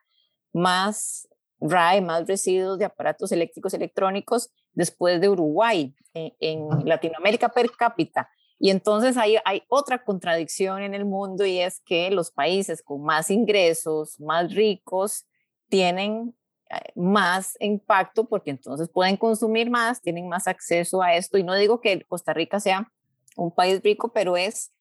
más 0.52 1.28
RAE, 1.60 2.00
más 2.00 2.26
residuos 2.26 2.78
de 2.78 2.86
aparatos 2.86 3.32
eléctricos 3.32 3.74
electrónicos 3.74 4.50
después 4.72 5.20
de 5.20 5.28
Uruguay 5.28 5.94
eh, 6.14 6.32
en, 6.40 6.68
Latinoamérica 6.84 7.48
per 7.50 7.70
cápita. 7.70 8.28
Y 8.58 8.70
entonces 8.70 9.16
hay, 9.16 9.36
hay 9.44 9.62
otra 9.68 10.04
contradicción 10.04 10.82
en 10.82 10.94
el 10.94 11.04
mundo 11.04 11.46
y 11.46 11.60
es 11.60 11.80
que 11.84 12.10
los 12.10 12.30
países 12.30 12.82
con 12.82 13.02
más 13.02 13.30
ingresos, 13.30 14.20
más 14.20 14.52
ricos, 14.54 15.26
tienen 15.68 16.34
eh, 16.70 16.92
más 16.94 17.56
impacto 17.60 18.28
porque 18.28 18.50
entonces 18.50 18.88
pueden 18.88 19.16
consumir 19.16 19.70
más, 19.70 20.02
tienen 20.02 20.28
más 20.28 20.46
acceso 20.46 21.02
a 21.02 21.14
esto. 21.14 21.38
Y 21.38 21.42
no 21.42 21.54
digo 21.54 21.80
que 21.80 22.02
Costa 22.06 22.34
Rica 22.34 22.60
sea 22.60 22.92
un 23.36 23.54
país 23.54 23.80
rico, 23.82 24.12
pero 24.12 24.36
es 24.36 24.72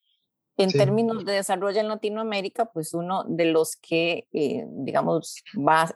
en 0.64 0.72
términos 0.72 1.24
de 1.26 1.34
desarrollo 1.34 1.80
en 1.80 1.88
Latinoamérica, 1.88 2.66
pues 2.66 2.94
uno 2.94 3.24
de 3.28 3.46
los 3.46 3.78
que, 3.78 4.28
eh, 4.34 4.66
digamos, 4.68 5.44
va 5.56 5.96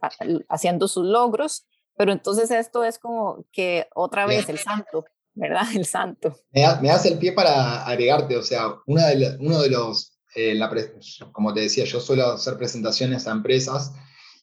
haciendo 0.49 0.87
sus 0.87 1.05
logros, 1.05 1.65
pero 1.97 2.11
entonces 2.11 2.49
esto 2.49 2.83
es 2.83 2.97
como 2.97 3.45
que 3.51 3.87
otra 3.93 4.25
vez 4.25 4.47
el 4.49 4.57
santo, 4.57 5.05
¿verdad? 5.33 5.63
El 5.75 5.85
santo. 5.85 6.35
Me, 6.51 6.91
hace 6.91 7.09
el 7.09 7.19
pie 7.19 7.33
para 7.33 7.85
agregarte, 7.85 8.37
o 8.37 8.43
sea, 8.43 8.75
una 8.87 9.07
de 9.07 9.37
uno 9.39 9.61
de 9.61 9.69
los, 9.69 10.17
eh, 10.35 10.57
como 11.31 11.53
te 11.53 11.61
decía, 11.61 11.83
yo 11.83 11.99
suelo 11.99 12.27
hacer 12.27 12.57
presentaciones 12.57 13.27
a 13.27 13.31
empresas 13.31 13.93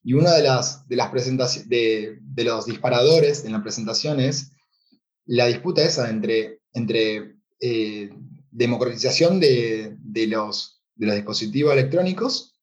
y 0.03 0.13
una 0.13 0.35
de 0.35 0.43
las, 0.43 0.87
de 0.89 0.97
las 0.97 1.11
presentaciones, 1.11 1.69
de, 1.69 2.19
de, 2.21 2.45
los 2.45 2.67
disparadores 2.67 3.45
en 3.45 3.53
la 3.53 3.63
presentación 3.63 4.21
es 4.21 4.53
la 5.27 5.47
disputa 5.47 5.83
esa 5.83 6.11
entre, 6.11 6.61
entre 6.73 7.37
eh, 7.61 8.11
democratización 8.51 9.39
de, 9.41 9.97
de, 10.13 10.27
los, 10.27 10.83
de 10.95 11.07
los 11.07 11.15
dispositivos 11.15 11.73
electrónicos, 11.73 12.59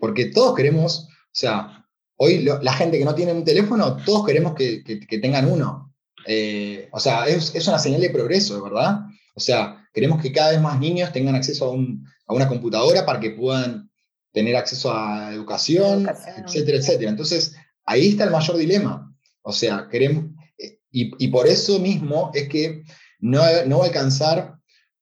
porque 0.00 0.26
todos 0.26 0.54
queremos, 0.54 1.08
o 1.08 1.32
sea, 1.32 1.86
hoy 2.16 2.44
la 2.44 2.72
gente 2.72 2.98
que 2.98 3.04
no 3.04 3.14
tiene 3.14 3.32
un 3.32 3.44
teléfono, 3.44 3.96
todos 4.04 4.26
queremos 4.26 4.54
que, 4.54 4.82
que, 4.84 5.18
tengan 5.18 5.50
uno. 5.50 5.94
Eh, 6.26 6.88
o 6.92 7.00
sea, 7.00 7.26
es, 7.26 7.54
es, 7.54 7.66
una 7.68 7.78
señal 7.78 8.00
de 8.00 8.10
progreso, 8.10 8.62
¿verdad? 8.62 9.00
O 9.34 9.40
sea, 9.40 9.88
queremos 9.92 10.20
que 10.20 10.32
cada 10.32 10.50
vez 10.50 10.60
más 10.60 10.78
niños 10.78 11.12
tengan 11.12 11.34
acceso 11.34 11.66
a, 11.66 11.70
un, 11.70 12.06
a 12.26 12.34
una 12.34 12.48
computadora 12.48 13.06
para 13.06 13.20
que 13.20 13.30
puedan 13.30 13.90
tener 14.32 14.56
acceso 14.56 14.92
a 14.92 15.32
educación, 15.32 16.02
educación, 16.02 16.44
etcétera, 16.44 16.78
etcétera. 16.78 17.10
Entonces, 17.10 17.54
ahí 17.84 18.08
está 18.08 18.24
el 18.24 18.30
mayor 18.30 18.56
dilema. 18.56 19.16
O 19.42 19.52
sea, 19.52 19.88
queremos, 19.90 20.26
eh, 20.58 20.80
y, 20.90 21.24
y 21.24 21.28
por 21.28 21.46
eso 21.46 21.78
mismo 21.78 22.30
es 22.34 22.48
que 22.48 22.82
no, 23.20 23.40
no 23.66 23.78
va 23.78 23.84
a 23.84 23.88
alcanzar 23.88 24.57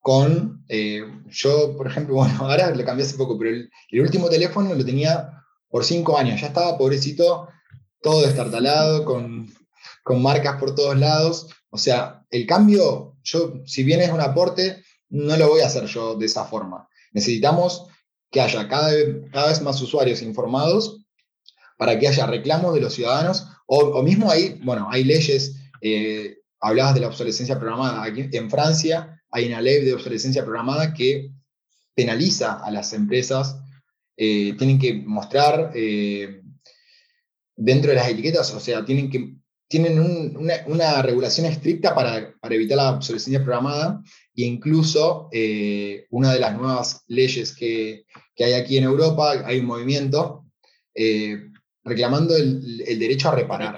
con, 0.07 0.65
eh, 0.69 1.03
yo 1.31 1.77
por 1.77 1.89
ejemplo, 1.89 2.15
bueno, 2.15 2.33
ahora 2.39 2.71
lo 2.71 2.85
cambié 2.85 3.05
hace 3.05 3.17
poco, 3.17 3.37
pero 3.37 3.51
el, 3.51 4.01
último 4.01 4.29
teléfono 4.29 4.73
lo 4.73 4.85
tenía 4.85 5.43
por 5.69 5.85
cinco 5.85 6.17
años, 6.17 6.41
ya 6.41 6.47
estaba 6.47 6.79
pobrecito, 6.79 7.49
todo 8.01 8.23
destartalado, 8.23 9.05
con, 9.05 9.53
con 10.05 10.23
marcas 10.23 10.61
por 10.61 10.77
todos 10.77 10.97
lados. 10.97 11.49
O 11.71 11.77
sea, 11.77 12.25
el 12.31 12.47
cambio, 12.47 13.17
yo, 13.25 13.55
si 13.65 13.83
bien 13.83 14.01
es 14.01 14.11
un 14.11 14.21
aporte, 14.21 14.85
no 15.09 15.37
lo 15.37 15.49
voy 15.49 15.63
a 15.63 15.67
hacer 15.67 15.87
yo 15.87 16.15
de 16.15 16.27
esa 16.27 16.45
forma. 16.45 16.89
Necesitamos 17.11 17.89
que 18.31 18.41
haya 18.41 18.69
cada 18.69 18.93
cada 19.33 19.49
vez 19.49 19.61
más 19.61 19.83
usuarios 19.83 20.23
informados 20.23 21.05
para 21.79 21.99
que 21.99 22.07
haya 22.07 22.29
reclamos 22.29 22.75
de 22.75 22.81
los 22.81 22.95
ciudadanos, 22.95 23.49
o, 23.67 24.01
mismo 24.05 24.31
hay, 24.31 24.61
bueno, 24.63 24.87
hay 24.89 25.03
leyes, 25.03 25.57
eh, 25.81 26.39
hablabas 26.61 26.95
de 26.95 27.01
la 27.01 27.09
obsolescencia 27.09 27.59
programada, 27.59 28.05
aquí 28.05 28.29
en 28.31 28.49
Francia 28.49 29.16
hay 29.31 29.47
una 29.47 29.61
ley 29.61 29.85
de 29.85 29.95
obsolescencia 29.95 30.45
programada 30.45 30.95
que 30.95 31.31
penaliza 31.95 32.61
a 32.63 32.71
las 32.71 32.93
empresas, 32.93 33.59
eh, 34.17 34.55
tienen 34.59 34.79
que 34.79 34.95
mostrar 34.95 35.73
eh, 35.75 36.43
dentro 37.57 37.91
de 37.91 37.97
las 37.97 38.09
etiquetas, 38.09 38.53
o 38.55 38.61
sea, 38.61 38.85
tienen, 38.85 39.11
que, 39.11 39.35
tienen 39.69 39.99
una, 40.67 41.03
regulación 41.03 41.47
estricta 41.47 41.95
para, 41.95 42.35
evitar 42.43 42.77
la 42.77 42.93
obsolescencia 42.93 43.43
programada 43.43 44.03
e 44.35 44.45
incluso 44.45 45.29
eh, 45.33 46.07
una 46.11 46.33
de 46.33 46.41
las 46.41 46.57
nuevas 46.57 47.05
leyes 47.09 47.55
que, 47.55 48.05
que, 48.35 48.45
hay 48.45 48.53
aquí 48.53 48.79
en 48.79 48.85
Europa, 48.85 49.33
hay 49.45 49.61
un 49.61 49.67
movimiento 49.67 50.45
reclamando 51.87 52.37
el, 52.37 52.99
derecho 52.99 53.29
a 53.29 53.35
reparar. 53.37 53.77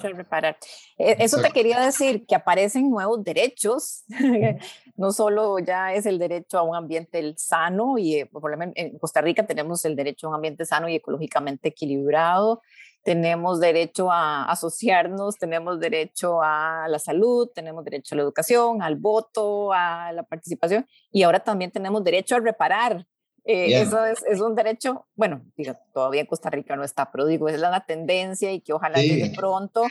E, 0.99 1.17
eso 1.21 1.41
te 1.41 1.51
quería 1.51 1.79
decir, 1.81 2.25
que 2.27 2.35
aparecen 2.35 2.91
nuevos 2.91 3.23
derechos, 3.23 4.05
no 4.99 5.13
solo 5.13 5.59
ya 5.59 5.95
es 5.95 6.05
el 6.05 6.19
derecho 6.19 6.59
a 6.59 6.63
un 6.63 6.77
ambiente 6.77 7.35
sano, 7.37 7.97
y 7.97 8.17
eh, 8.17 8.31
en 8.75 8.99
Costa 8.99 9.23
Rica 9.23 9.47
tenemos 9.47 9.85
el 9.87 9.97
derecho 9.97 10.27
a 10.27 10.31
un 10.31 10.35
ambiente 10.37 10.67
sano 10.67 10.89
y 10.89 10.97
ecológicamente 10.97 11.69
equilibrado, 11.69 12.61
tenemos 13.03 13.61
derecho 13.61 14.13
a 14.13 14.45
asociarnos, 14.51 15.39
tenemos 15.39 15.81
derecho 15.81 16.43
a 16.43 16.87
la 16.89 16.99
salud, 16.99 17.49
tenemos 17.55 17.85
derecho 17.85 18.15
a 18.15 18.17
la 18.17 18.23
educación, 18.23 18.83
al 18.83 18.97
voto, 18.97 19.73
a 19.73 20.13
la 20.13 20.25
participación, 20.25 20.87
y 21.11 21.23
ahora 21.23 21.41
también 21.41 21.71
tenemos 21.71 22.05
derecho 22.05 22.37
a 22.37 22.41
reparar 22.41 23.07
eh, 23.45 23.81
eso 23.81 24.05
es, 24.05 24.23
es, 24.25 24.43
un 24.43 24.55
derecho, 24.55 25.07
bueno, 25.15 25.41
digo, 25.57 25.75
todavía 25.95 26.21
en 26.21 26.27
Costa 26.27 26.51
Rica 26.51 26.77
no 26.77 26.85
está, 26.85 27.11
pero 27.11 27.25
digo, 27.25 27.49
es 27.49 27.59
la 27.59 27.81
tendencia 27.87 28.53
y 28.53 28.61
que 28.61 28.75
ojalá 28.75 29.01
llegue 29.01 29.33
pronto 29.35 29.85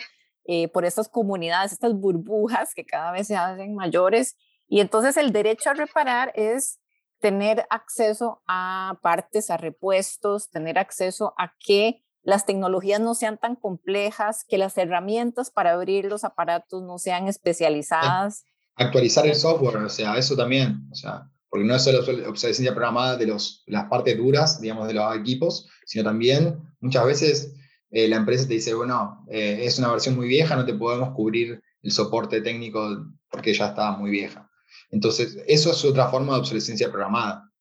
eh, 0.45 0.67
por 0.67 0.85
estas 0.85 1.09
comunidades, 1.09 1.71
estas 1.71 1.93
burbujas 1.93 2.73
que 2.75 2.85
cada 2.85 3.11
vez 3.11 3.25
se 3.25 3.35
hacen 3.35 3.73
mayores. 3.73 4.37
Y 4.67 4.81
entonces 4.81 5.17
el 5.17 5.31
derecho 5.31 5.69
a 5.69 5.73
reparar 5.73 6.31
es 6.35 6.79
tener 7.19 7.65
acceso 7.69 8.41
a 8.47 8.99
partes, 9.01 9.49
a 9.49 9.57
repuestos, 9.57 10.49
tener 10.49 10.77
acceso 10.77 11.33
a 11.37 11.53
que 11.59 12.03
las 12.21 12.45
tecnologías 12.45 12.99
no 12.99 13.15
sean 13.15 13.37
tan 13.37 13.55
complejas, 13.55 14.43
que 14.47 14.57
las 14.57 14.77
herramientas 14.77 15.49
para 15.49 15.71
abrir 15.71 16.05
los 16.05 16.23
aparatos 16.25 16.83
no 16.83 16.99
sean 16.99 17.27
especializadas. 17.27 18.43
Actualizar 18.75 19.25
el 19.25 19.35
software, 19.35 19.77
o 19.77 19.89
sea, 19.89 20.17
eso 20.17 20.35
también, 20.35 20.87
o 20.91 20.95
sea, 20.95 21.31
porque 21.49 21.65
no 21.65 21.73
es 21.73 21.83
solo 21.83 21.99
obsolescencia 22.29 22.75
programada 22.75 23.15
de 23.15 23.27
los, 23.27 23.63
las 23.65 23.85
partes 23.85 24.17
duras, 24.17 24.59
digamos, 24.59 24.87
de 24.87 24.93
los 24.93 25.15
equipos, 25.15 25.69
sino 25.85 26.03
también 26.03 26.61
muchas 26.81 27.05
veces 27.05 27.55
eh, 27.89 28.07
la 28.07 28.17
empresa 28.17 28.47
te 28.47 28.55
dice, 28.55 28.73
bueno, 28.73 29.25
eh, 29.29 29.61
es 29.61 29.79
una 29.79 29.89
versión 29.89 30.15
muy 30.15 30.27
vieja, 30.27 30.55
no 30.55 30.65
te 30.65 30.73
podemos 30.73 31.15
cubrir 31.15 31.61
el 31.81 31.91
soporte 31.91 32.41
técnico 32.41 33.05
porque 33.29 33.53
ya 33.53 33.67
está 33.67 33.91
muy 33.91 34.11
vieja. 34.11 34.46
Entonces, 34.89 35.37
eso 35.47 35.71
es 35.71 35.83
otra 35.85 36.09
forma 36.09 36.33
de 36.33 36.39
obsolescencia 36.39 36.89
programada. 36.89 37.51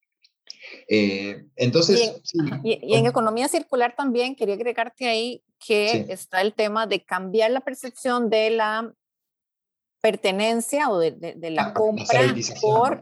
Eh, 0.89 1.45
entonces, 1.57 2.23
y 2.63 2.95
en, 2.95 3.07
economía 3.07 3.49
circular 3.49 3.95
también 3.97 4.37
quería 4.37 4.55
agregarte 4.55 5.09
ahí 5.09 5.43
que 5.59 6.07
está 6.09 6.41
el 6.41 6.55
tema 6.55 6.87
de 6.87 7.05
cambiar 7.05 7.51
la 7.51 7.61
percepción 7.61 8.31
de 8.31 8.51
la 8.51 8.95
pertenencia 10.01 10.89
o 10.89 10.99
de, 10.99 11.11
de, 11.11 11.51
la, 11.51 11.73
compra 11.73 12.35
por 12.61 13.01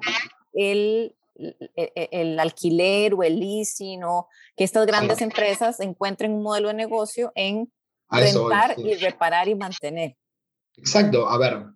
el, 0.54 1.14
e, 1.36 1.74
e, 1.76 2.08
el, 2.12 2.38
alquiler 2.38 3.12
o 3.12 3.22
el 3.22 3.38
leasing 3.38 4.04
o 4.04 4.28
que 4.56 4.64
estas 4.64 4.86
grandes 4.86 5.20
empresas 5.20 5.80
encuentren 5.80 6.32
un 6.32 6.42
modelo 6.42 6.68
de 6.68 6.74
negocio 6.74 7.32
en 7.34 7.70
rentar 8.08 8.76
y 8.78 8.94
reparar 8.94 9.48
y 9.48 9.54
mantener. 9.54 10.16
Exacto, 10.76 11.28
a 11.28 11.36
ver, 11.36 11.66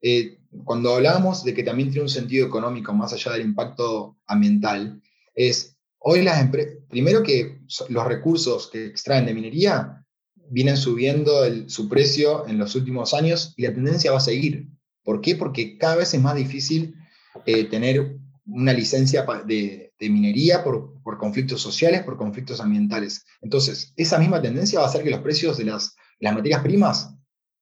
eh, 0.00 0.38
cuando 0.64 0.94
hablábamos 0.94 1.44
de 1.44 1.54
que 1.54 1.62
también 1.62 1.90
tiene 1.90 2.04
un 2.04 2.08
sentido 2.08 2.46
económico 2.46 2.92
más 2.94 3.12
allá 3.12 3.32
del 3.32 3.42
impacto 3.42 4.16
ambiental, 4.26 5.02
es 5.34 5.76
hoy 5.98 6.22
las 6.22 6.40
empresas, 6.40 6.74
primero 6.88 7.22
que 7.22 7.60
los 7.88 8.06
recursos 8.06 8.68
que 8.70 8.86
extraen 8.86 9.26
de 9.26 9.34
minería 9.34 10.04
vienen 10.48 10.76
subiendo 10.76 11.42
su 11.68 11.88
precio 11.88 12.46
en 12.46 12.58
los 12.58 12.74
últimos 12.74 13.14
años 13.14 13.52
y 13.56 13.62
la 13.62 13.74
tendencia 13.74 14.12
va 14.12 14.18
a 14.18 14.20
seguir. 14.20 14.68
¿Por 15.02 15.20
qué? 15.20 15.36
Porque 15.36 15.76
cada 15.78 15.96
vez 15.96 16.14
es 16.14 16.20
más 16.20 16.36
difícil 16.36 16.94
eh, 17.44 17.64
tener 17.64 18.18
una 18.46 18.72
licencia 18.72 19.26
de, 19.44 19.92
minería 20.00 20.62
por, 20.62 21.00
conflictos 21.18 21.60
sociales, 21.60 22.02
por 22.04 22.16
conflictos 22.16 22.60
ambientales. 22.60 23.24
Entonces, 23.40 23.92
esa 23.96 24.18
misma 24.18 24.40
tendencia 24.40 24.78
va 24.78 24.86
a 24.86 24.88
hacer 24.88 25.02
que 25.02 25.10
los 25.10 25.20
precios 25.20 25.58
de 25.58 25.64
las 25.64 25.96
materias 26.20 26.62
primas 26.62 27.14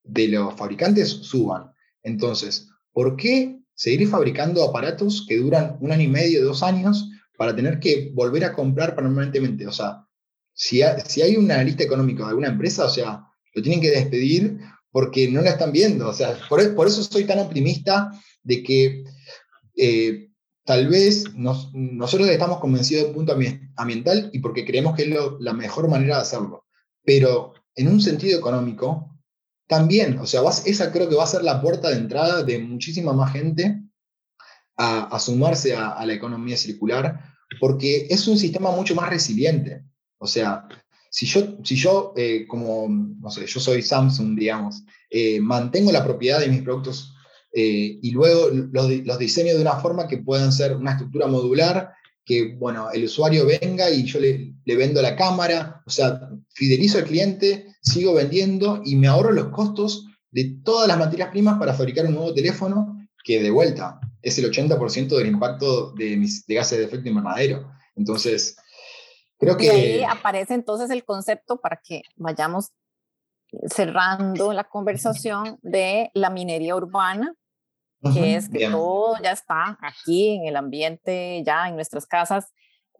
de 0.03 0.27
los 0.27 0.53
fabricantes 0.55 1.09
suban. 1.09 1.74
Entonces, 2.05 2.69
¿por 2.93 3.17
qué 3.17 3.59
seguir 3.73 4.07
fabricando 4.07 4.63
aparatos 4.63 5.25
que 5.27 5.37
duran 5.37 5.77
un 5.81 5.91
año 5.91 6.03
y 6.03 6.07
medio, 6.07 6.45
dos 6.45 6.63
años, 6.63 7.09
para 7.37 7.53
tener 7.53 7.79
que 7.79 8.11
volver 8.13 8.45
a 8.45 8.53
comprar 8.53 8.95
permanentemente? 8.95 9.67
O 9.67 9.71
sea, 9.71 10.05
si, 10.53 10.81
hay 10.81 11.35
un 11.35 11.51
analista 11.51 11.83
económico 11.83 12.23
de 12.23 12.29
alguna 12.29 12.47
empresa, 12.49 12.85
o 12.85 12.89
sea, 12.89 13.25
lo 13.53 13.61
tienen 13.61 13.81
que 13.81 13.91
despedir 13.91 14.59
porque 14.91 15.29
no 15.29 15.41
la 15.41 15.49
están 15.49 15.71
viendo. 15.71 16.07
O 16.07 16.13
sea, 16.13 16.37
por, 16.47 16.75
por 16.75 16.87
eso 16.87 17.03
soy 17.03 17.25
tan 17.25 17.39
optimista 17.39 18.11
de 18.43 18.63
que 18.63 19.03
eh, 19.75 20.29
tal 20.63 20.87
vez 20.87 21.25
nosotros 21.33 22.29
estamos 22.29 22.59
convencidos 22.59 23.03
de 23.03 23.09
un 23.09 23.15
punto 23.15 23.35
ambiental 23.75 24.29
y 24.31 24.39
porque 24.39 24.63
creemos 24.63 24.95
que 24.95 25.03
es 25.03 25.17
la 25.39 25.53
mejor 25.53 25.89
manera 25.89 26.17
de 26.17 26.21
hacerlo. 26.21 26.65
Pero 27.03 27.53
en 27.75 27.87
un 27.87 27.99
sentido 27.99 28.37
económico, 28.37 29.14
también, 29.67 30.19
o 30.19 30.27
sea, 30.27 30.41
esa 30.65 30.91
creo 30.91 31.09
que 31.09 31.15
va 31.15 31.23
a 31.23 31.27
ser 31.27 31.43
la 31.43 31.61
puerta 31.61 31.89
de 31.89 31.97
entrada 31.97 32.43
de 32.43 32.59
muchísima 32.59 33.13
más 33.13 33.33
gente 33.33 33.81
a, 34.77 35.17
sumarse 35.19 35.75
a, 35.75 36.05
la 36.05 36.13
economía 36.13 36.57
circular, 36.57 37.19
porque 37.59 38.07
es 38.09 38.27
un 38.27 38.37
sistema 38.37 38.71
mucho 38.71 38.93
más 38.93 39.09
resiliente. 39.09 39.83
O 40.17 40.27
sea, 40.27 40.67
si 41.09 41.25
yo, 41.25 41.57
si 41.63 41.75
yo 41.75 42.13
eh, 42.17 42.45
como, 42.47 42.87
no 42.89 43.29
sé, 43.29 43.45
yo 43.47 43.59
soy 43.59 43.81
Samsung, 43.81 44.37
digamos, 44.37 44.83
eh, 45.09 45.39
mantengo 45.39 45.91
la 45.91 46.03
propiedad 46.03 46.39
de 46.39 46.49
mis 46.49 46.61
productos 46.61 47.13
eh, 47.53 47.99
y 48.01 48.11
luego 48.11 48.49
los, 48.49 48.91
los, 49.05 49.17
diseño 49.17 49.55
de 49.55 49.61
una 49.61 49.77
forma 49.77 50.07
que 50.07 50.17
puedan 50.17 50.51
ser 50.51 50.75
una 50.75 50.91
estructura 50.91 51.27
modular, 51.27 51.93
que, 52.25 52.55
bueno, 52.55 52.89
el 52.91 53.05
usuario 53.05 53.45
venga 53.45 53.89
y 53.89 54.03
yo 54.03 54.19
le, 54.19 54.55
vendo 54.65 55.01
la 55.01 55.15
cámara, 55.15 55.83
o 55.85 55.89
sea, 55.89 56.29
fidelizo 56.49 56.97
al 56.97 57.05
cliente, 57.05 57.67
sigo 57.81 58.13
vendiendo 58.13 58.81
y 58.83 58.95
me 58.95 59.07
ahorro 59.07 59.31
los 59.31 59.49
costos 59.49 60.07
de 60.31 60.57
todas 60.63 60.87
las 60.87 60.97
materias 60.97 61.29
primas 61.29 61.59
para 61.59 61.73
fabricar 61.73 62.05
un 62.07 62.15
nuevo 62.15 62.33
teléfono 62.33 62.97
que 63.23 63.41
de 63.41 63.51
vuelta 63.51 63.99
es 64.21 64.39
el 64.39 64.51
80% 64.51 65.15
del 65.17 65.27
impacto 65.27 65.91
de, 65.91 66.17
mis, 66.17 66.45
gases 66.47 66.79
de 66.79 66.85
efecto 66.85 67.07
invernadero. 67.07 67.71
Entonces, 67.95 68.57
creo 69.37 69.55
que... 69.55 69.65
Y 69.65 69.69
ahí 69.69 70.03
aparece 70.03 70.55
entonces 70.55 70.89
el 70.89 71.05
concepto 71.05 71.61
para 71.61 71.79
que 71.83 72.01
vayamos 72.15 72.71
cerrando 73.67 74.51
la 74.51 74.63
conversación 74.63 75.59
de 75.61 76.09
la 76.15 76.31
minería 76.31 76.75
urbana, 76.75 77.35
que 78.13 78.35
es 78.35 78.49
que 78.49 78.69
todo 78.69 79.17
ya 79.21 79.31
está 79.31 79.77
aquí 79.81 80.35
en 80.35 80.47
el 80.47 80.55
ambiente, 80.55 81.43
ya 81.45 81.67
en 81.67 81.75
nuestras 81.75 82.05
casas. 82.05 82.53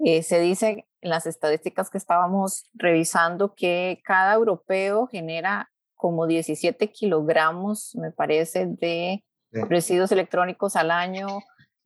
Eh, 0.04 0.24
se 0.24 0.40
dice 0.40 0.86
en 1.02 1.10
las 1.10 1.26
estadísticas 1.26 1.90
que 1.90 1.98
estábamos 1.98 2.70
revisando 2.74 3.54
que 3.56 4.02
cada 4.04 4.34
europeo 4.34 5.08
genera 5.08 5.72
como 5.96 6.28
17 6.28 6.92
kilogramos, 6.92 7.96
me 7.96 8.12
parece, 8.12 8.66
de 8.68 9.24
residuos 9.52 10.12
electrónicos 10.12 10.76
al 10.76 10.92
año 10.92 11.28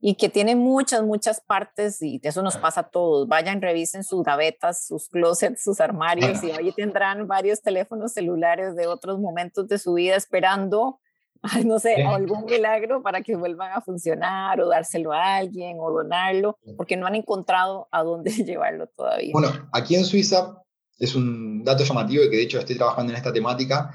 y 0.01 0.15
que 0.15 0.29
tiene 0.29 0.55
muchas, 0.55 1.03
muchas 1.03 1.41
partes 1.41 2.01
y 2.01 2.19
eso 2.23 2.41
nos 2.41 2.57
pasa 2.57 2.81
a 2.81 2.89
todos. 2.89 3.27
Vayan, 3.27 3.61
revisen 3.61 4.03
sus 4.03 4.23
gavetas, 4.23 4.85
sus 4.85 5.09
closets, 5.09 5.63
sus 5.63 5.81
armarios 5.81 6.43
y 6.43 6.51
ahí 6.51 6.71
tendrán 6.71 7.27
varios 7.27 7.61
teléfonos 7.61 8.13
celulares 8.13 8.75
de 8.75 8.87
otros 8.87 9.19
momentos 9.19 9.67
de 9.67 9.77
su 9.77 9.93
vida 9.93 10.15
esperando 10.15 10.99
no 11.65 11.79
sé, 11.79 12.03
algún 12.03 12.45
milagro 12.45 13.01
para 13.01 13.21
que 13.21 13.35
vuelvan 13.35 13.71
a 13.73 13.81
funcionar 13.81 14.59
o 14.61 14.67
dárselo 14.67 15.13
a 15.13 15.37
alguien 15.37 15.77
o 15.79 15.91
donarlo, 15.91 16.57
porque 16.77 16.97
no 16.97 17.07
han 17.07 17.15
encontrado 17.15 17.87
a 17.91 18.03
dónde 18.03 18.31
llevarlo 18.45 18.87
todavía. 18.87 19.31
Bueno, 19.33 19.69
aquí 19.71 19.95
en 19.95 20.05
Suiza 20.05 20.61
es 20.97 21.15
un 21.15 21.63
dato 21.63 21.83
llamativo 21.83 22.23
y 22.23 22.29
que 22.29 22.37
de 22.37 22.43
hecho 22.43 22.59
estoy 22.59 22.75
trabajando 22.75 23.11
en 23.13 23.17
esta 23.17 23.31
temática. 23.31 23.93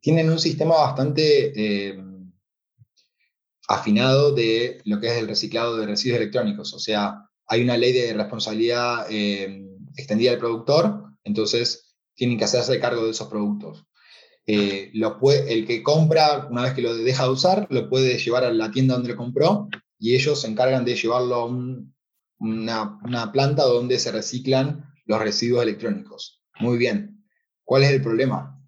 Tienen 0.00 0.30
un 0.30 0.38
sistema 0.38 0.76
bastante 0.76 1.52
eh, 1.56 1.98
afinado 3.68 4.34
de 4.34 4.80
lo 4.84 5.00
que 5.00 5.08
es 5.08 5.14
el 5.14 5.28
reciclado 5.28 5.76
de 5.76 5.86
residuos 5.86 6.20
electrónicos. 6.20 6.74
O 6.74 6.78
sea, 6.78 7.28
hay 7.46 7.62
una 7.62 7.76
ley 7.76 7.92
de 7.92 8.12
responsabilidad 8.12 9.06
eh, 9.10 9.66
extendida 9.96 10.32
al 10.32 10.38
productor, 10.38 11.04
entonces 11.24 11.94
tienen 12.14 12.38
que 12.38 12.44
hacerse 12.44 12.80
cargo 12.80 13.04
de 13.04 13.10
esos 13.10 13.28
productos. 13.28 13.84
Eh, 14.46 14.92
el 14.92 15.66
que 15.66 15.82
compra, 15.82 16.48
una 16.50 16.62
vez 16.62 16.74
que 16.74 16.82
lo 16.82 16.94
deja 16.94 17.24
de 17.24 17.30
usar, 17.30 17.66
lo 17.70 17.88
puede 17.88 18.18
llevar 18.18 18.44
a 18.44 18.52
la 18.52 18.70
tienda 18.70 18.94
donde 18.94 19.10
lo 19.10 19.16
compró 19.16 19.68
y 19.98 20.14
ellos 20.14 20.42
se 20.42 20.48
encargan 20.48 20.84
de 20.84 20.96
llevarlo 20.96 21.34
a 21.36 21.46
una, 22.38 23.32
planta 23.32 23.62
donde 23.62 23.98
se 23.98 24.12
reciclan 24.12 24.84
los 25.06 25.18
residuos 25.18 25.62
electrónicos. 25.62 26.42
Muy 26.60 26.76
bien. 26.76 27.24
¿Cuál 27.64 27.84
es 27.84 27.90
el 27.90 28.02
problema? 28.02 28.60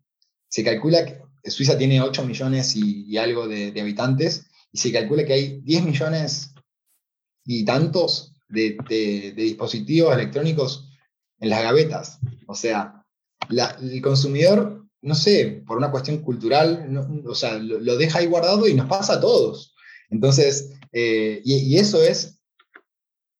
Se 0.48 0.64
calcula 0.64 1.04
que 1.04 1.50
Suiza 1.50 1.76
tiene 1.76 2.00
8 2.00 2.24
millones 2.24 2.74
y, 2.74 3.16
algo 3.18 3.46
de, 3.46 3.78
habitantes 3.78 4.46
y 4.72 4.78
se 4.78 4.92
calcula 4.92 5.26
que 5.26 5.34
hay 5.34 5.60
10 5.60 5.84
millones 5.84 6.54
y 7.44 7.64
tantos 7.66 8.32
de, 8.48 9.34
dispositivos 9.36 10.14
electrónicos 10.14 10.88
en 11.38 11.50
las 11.50 11.62
gavetas. 11.62 12.18
O 12.46 12.54
sea, 12.54 13.04
el 13.50 14.00
consumidor 14.00 14.85
no 15.06 15.14
sé, 15.14 15.62
por 15.64 15.78
una 15.78 15.92
cuestión 15.92 16.18
cultural, 16.18 17.22
o 17.24 17.34
sea, 17.34 17.58
lo, 17.58 17.96
deja 17.96 18.18
ahí 18.18 18.26
guardado 18.26 18.66
y 18.66 18.74
nos 18.74 18.88
pasa 18.88 19.14
a 19.14 19.20
todos. 19.20 19.72
Entonces, 20.10 20.72
eh, 20.92 21.40
y, 21.44 21.76
eso 21.78 22.02
es 22.02 22.40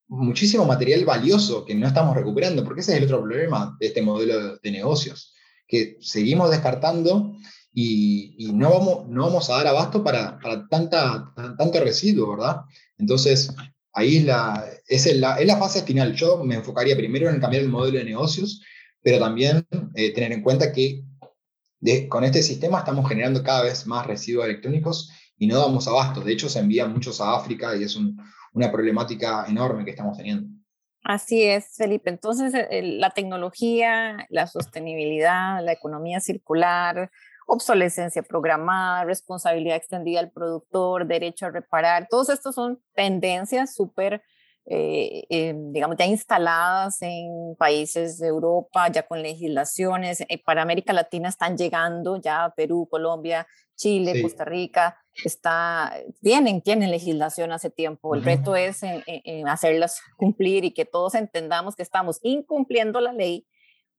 muchísimo 0.07 0.65
material 0.65 1.05
valioso 1.05 1.65
que 1.65 1.75
no 1.75 1.89
estamos 1.89 2.15
recuperando, 2.15 2.63
porque 2.63 2.83
ese 2.83 2.93
es 2.93 2.99
el 2.99 3.05
otro 3.05 3.21
problema 3.21 3.77
de 3.81 3.89
este 3.89 4.01
modelo 4.01 4.59
de 4.59 4.71
negocios, 4.71 5.35
que 5.67 5.97
seguimos 6.01 6.53
descartando 6.53 7.35
y, 7.73 8.53
no, 8.55 8.71
vamos, 8.71 9.09
no 9.09 9.25
vamos 9.25 9.51
a 9.51 9.57
dar 9.57 9.67
abasto 9.67 10.05
para, 10.05 10.39
para 10.39 10.69
tanta, 10.69 11.33
tanto 11.59 11.81
residuo, 11.81 12.37
¿verdad? 12.37 12.61
Entonces, 12.97 13.53
ahí 13.93 14.19
es 14.19 14.25
la, 14.25 14.65
es, 14.87 15.17
la, 15.17 15.35
es 15.41 15.47
la 15.49 15.57
fase 15.57 15.83
final. 15.83 16.15
Yo 16.15 16.45
me 16.45 16.55
enfocaría 16.55 16.97
primero 16.97 17.29
en 17.29 17.41
cambiar 17.41 17.65
el 17.65 17.71
modelo 17.71 17.99
de 17.99 18.05
negocios, 18.05 18.63
pero 19.03 19.19
también 19.19 19.67
eh, 19.97 20.13
tener 20.13 20.31
en 20.31 20.43
cuenta 20.43 20.71
que 20.71 21.03
con 22.09 22.25
este 22.25 22.43
sistema 22.43 22.79
estamos 22.79 23.09
generando 23.09 23.43
cada 23.43 23.63
vez 23.63 23.87
más 23.87 24.07
residuos 24.07 24.47
electrónicos 24.47 25.11
y 25.39 25.47
no 25.47 25.59
damos 25.59 25.87
abasto. 25.89 26.21
De 26.21 26.33
hecho, 26.33 26.49
se 26.49 26.59
envían 26.59 26.93
muchos 26.93 27.21
a 27.21 27.37
África 27.37 27.77
y 27.77 27.85
es 27.85 27.97
una 27.97 28.73
problemática 28.73 29.45
enorme 29.49 29.85
que 29.85 29.91
estamos 29.91 30.17
teniendo. 30.17 30.49
Así 31.05 31.45
es, 31.45 31.77
Felipe. 31.77 32.11
Entonces, 32.11 32.53
eh, 32.53 32.83
la 32.83 33.11
tecnología, 33.11 34.27
la 34.29 34.49
sostenibilidad, 34.49 35.65
la 35.65 35.71
economía 35.73 36.19
circular, 36.19 37.13
obsolescencia 37.47 38.25
programada, 38.25 39.05
responsabilidad 39.05 39.77
extendida 39.77 40.19
al 40.19 40.33
productor, 40.33 41.07
derecho 41.07 41.47
a 41.47 41.51
reparar, 41.51 42.09
todos 42.11 42.29
estos 42.29 42.57
son 42.57 42.81
tendencias 42.95 43.75
súper 43.77 44.21
eh, 44.69 45.27
eh, 45.31 45.55
digamos, 45.57 45.97
ya 45.97 46.07
instaladas 46.07 47.01
en 47.01 47.55
países 47.57 48.19
de 48.19 48.27
Europa, 48.27 48.89
ya 48.91 49.07
con 49.07 49.23
legislaciones. 49.23 50.23
Eh, 50.29 50.43
para 50.45 50.63
América 50.63 50.93
Latina 50.93 51.29
están 51.29 51.57
llegando 51.57 52.17
ya 52.17 52.53
Perú, 52.57 52.89
Colombia, 52.91 53.47
Chile, 53.77 54.21
Costa 54.23 54.45
Rica, 54.45 54.99
está, 55.23 55.95
tienen, 56.21 56.63
tienen 56.63 56.91
legislación 56.91 57.53
hace 57.53 57.71
tiempo. 57.71 58.17
El 58.17 58.25
reto 58.25 58.57
es 58.57 58.83
en, 58.83 59.47
hacerlas 59.47 60.01
cumplir 60.17 60.65
y 60.65 60.73
que 60.73 60.85
todos 60.85 61.15
entendamos 61.15 61.77
que 61.77 61.83
estamos 61.83 62.19
incumpliendo 62.23 63.01
la 63.01 63.13
ley 63.13 63.47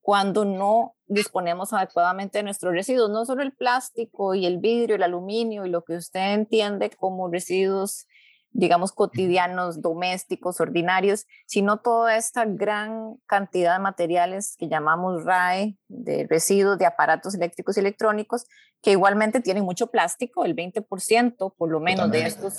cuando 0.00 0.44
no 0.44 0.96
disponemos 1.06 1.72
adecuadamente 1.72 2.38
de 2.38 2.44
nuestros 2.44 2.74
residuos, 2.74 3.08
no 3.08 3.24
solo 3.24 3.42
el 3.42 3.52
plástico 3.52 4.34
y 4.34 4.46
el 4.46 4.58
vidrio, 4.58 4.96
el 4.96 5.02
aluminio 5.02 5.64
y 5.64 5.70
lo 5.70 5.82
que 5.82 5.94
usted 5.94 6.34
entiende 6.34 6.90
como 6.90 7.30
residuos 7.30 8.06
digamos, 8.50 8.92
cotidianos, 8.92 9.82
domésticos, 9.82 10.60
ordinarios, 10.60 11.26
sino 11.46 11.78
toda 11.78 12.16
esta 12.16 12.44
gran 12.44 13.16
cantidad 13.26 13.74
de 13.74 13.82
materiales 13.82 14.56
que 14.58 14.68
llamamos 14.68 15.24
RAE, 15.24 15.76
de 15.88 16.26
residuos 16.28 16.78
de 16.78 16.86
aparatos 16.86 17.34
eléctricos 17.34 17.76
y 17.76 17.80
electrónicos, 17.80 18.46
que 18.82 18.92
igualmente 18.92 19.40
tienen 19.40 19.64
mucho 19.64 19.88
plástico, 19.88 20.44
el 20.44 20.54
20% 20.54 21.54
por 21.56 21.70
lo 21.70 21.80
menos 21.80 22.10
de 22.10 22.26
estos, 22.26 22.54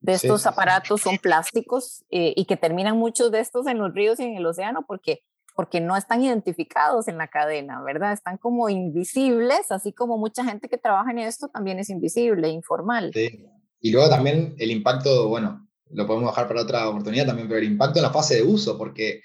de 0.00 0.12
estos 0.12 0.46
aparatos 0.46 1.00
son 1.00 1.18
plásticos 1.18 2.04
eh, 2.10 2.32
y 2.36 2.44
que 2.44 2.56
terminan 2.56 2.96
muchos 2.96 3.30
de 3.30 3.40
estos 3.40 3.66
en 3.66 3.78
los 3.78 3.94
ríos 3.94 4.20
y 4.20 4.24
en 4.24 4.36
el 4.36 4.46
océano 4.46 4.84
porque 4.86 5.22
porque 5.56 5.80
no 5.80 5.96
están 5.96 6.22
identificados 6.22 7.08
en 7.08 7.16
la 7.16 7.28
cadena, 7.28 7.82
¿verdad? 7.82 8.12
Están 8.12 8.36
como 8.36 8.68
invisibles, 8.68 9.72
así 9.72 9.90
como 9.90 10.18
mucha 10.18 10.44
gente 10.44 10.68
que 10.68 10.76
trabaja 10.76 11.10
en 11.10 11.18
esto 11.18 11.48
también 11.48 11.78
es 11.78 11.88
invisible, 11.88 12.50
informal. 12.50 13.10
Sí, 13.14 13.48
y 13.86 13.90
luego 13.90 14.08
también 14.08 14.56
el 14.58 14.72
impacto, 14.72 15.28
bueno, 15.28 15.64
lo 15.92 16.08
podemos 16.08 16.32
dejar 16.32 16.48
para 16.48 16.62
otra 16.62 16.88
oportunidad 16.88 17.24
también, 17.24 17.46
pero 17.46 17.60
el 17.60 17.70
impacto 17.70 18.00
en 18.00 18.02
la 18.02 18.10
fase 18.10 18.34
de 18.34 18.42
uso, 18.42 18.76
porque 18.76 19.22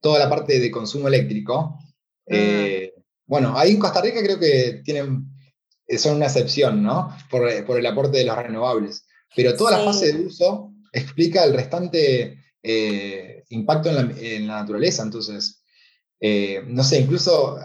toda 0.00 0.18
la 0.18 0.30
parte 0.30 0.58
de 0.58 0.70
consumo 0.70 1.08
eléctrico, 1.08 1.78
eh, 2.26 2.94
bueno, 3.26 3.52
ahí 3.54 3.72
en 3.72 3.78
Costa 3.78 4.00
Rica 4.00 4.22
creo 4.22 4.38
que 4.38 4.80
tienen, 4.82 5.26
eh, 5.86 5.98
son 5.98 6.16
una 6.16 6.24
excepción, 6.24 6.82
¿no? 6.82 7.14
Por, 7.30 7.66
por 7.66 7.78
el 7.78 7.84
aporte 7.84 8.16
de 8.16 8.24
los 8.24 8.34
renovables. 8.34 9.04
Pero 9.36 9.54
toda 9.54 9.72
la 9.72 9.84
fase 9.84 10.10
de 10.10 10.24
uso 10.24 10.72
explica 10.90 11.44
el 11.44 11.52
restante 11.52 12.38
eh, 12.62 13.44
impacto 13.50 13.90
en 13.90 13.94
la, 13.94 14.00
en 14.18 14.46
la, 14.46 14.54
naturaleza. 14.60 15.02
Entonces, 15.02 15.62
no 16.66 16.82
sé, 16.82 16.98
incluso 16.98 17.58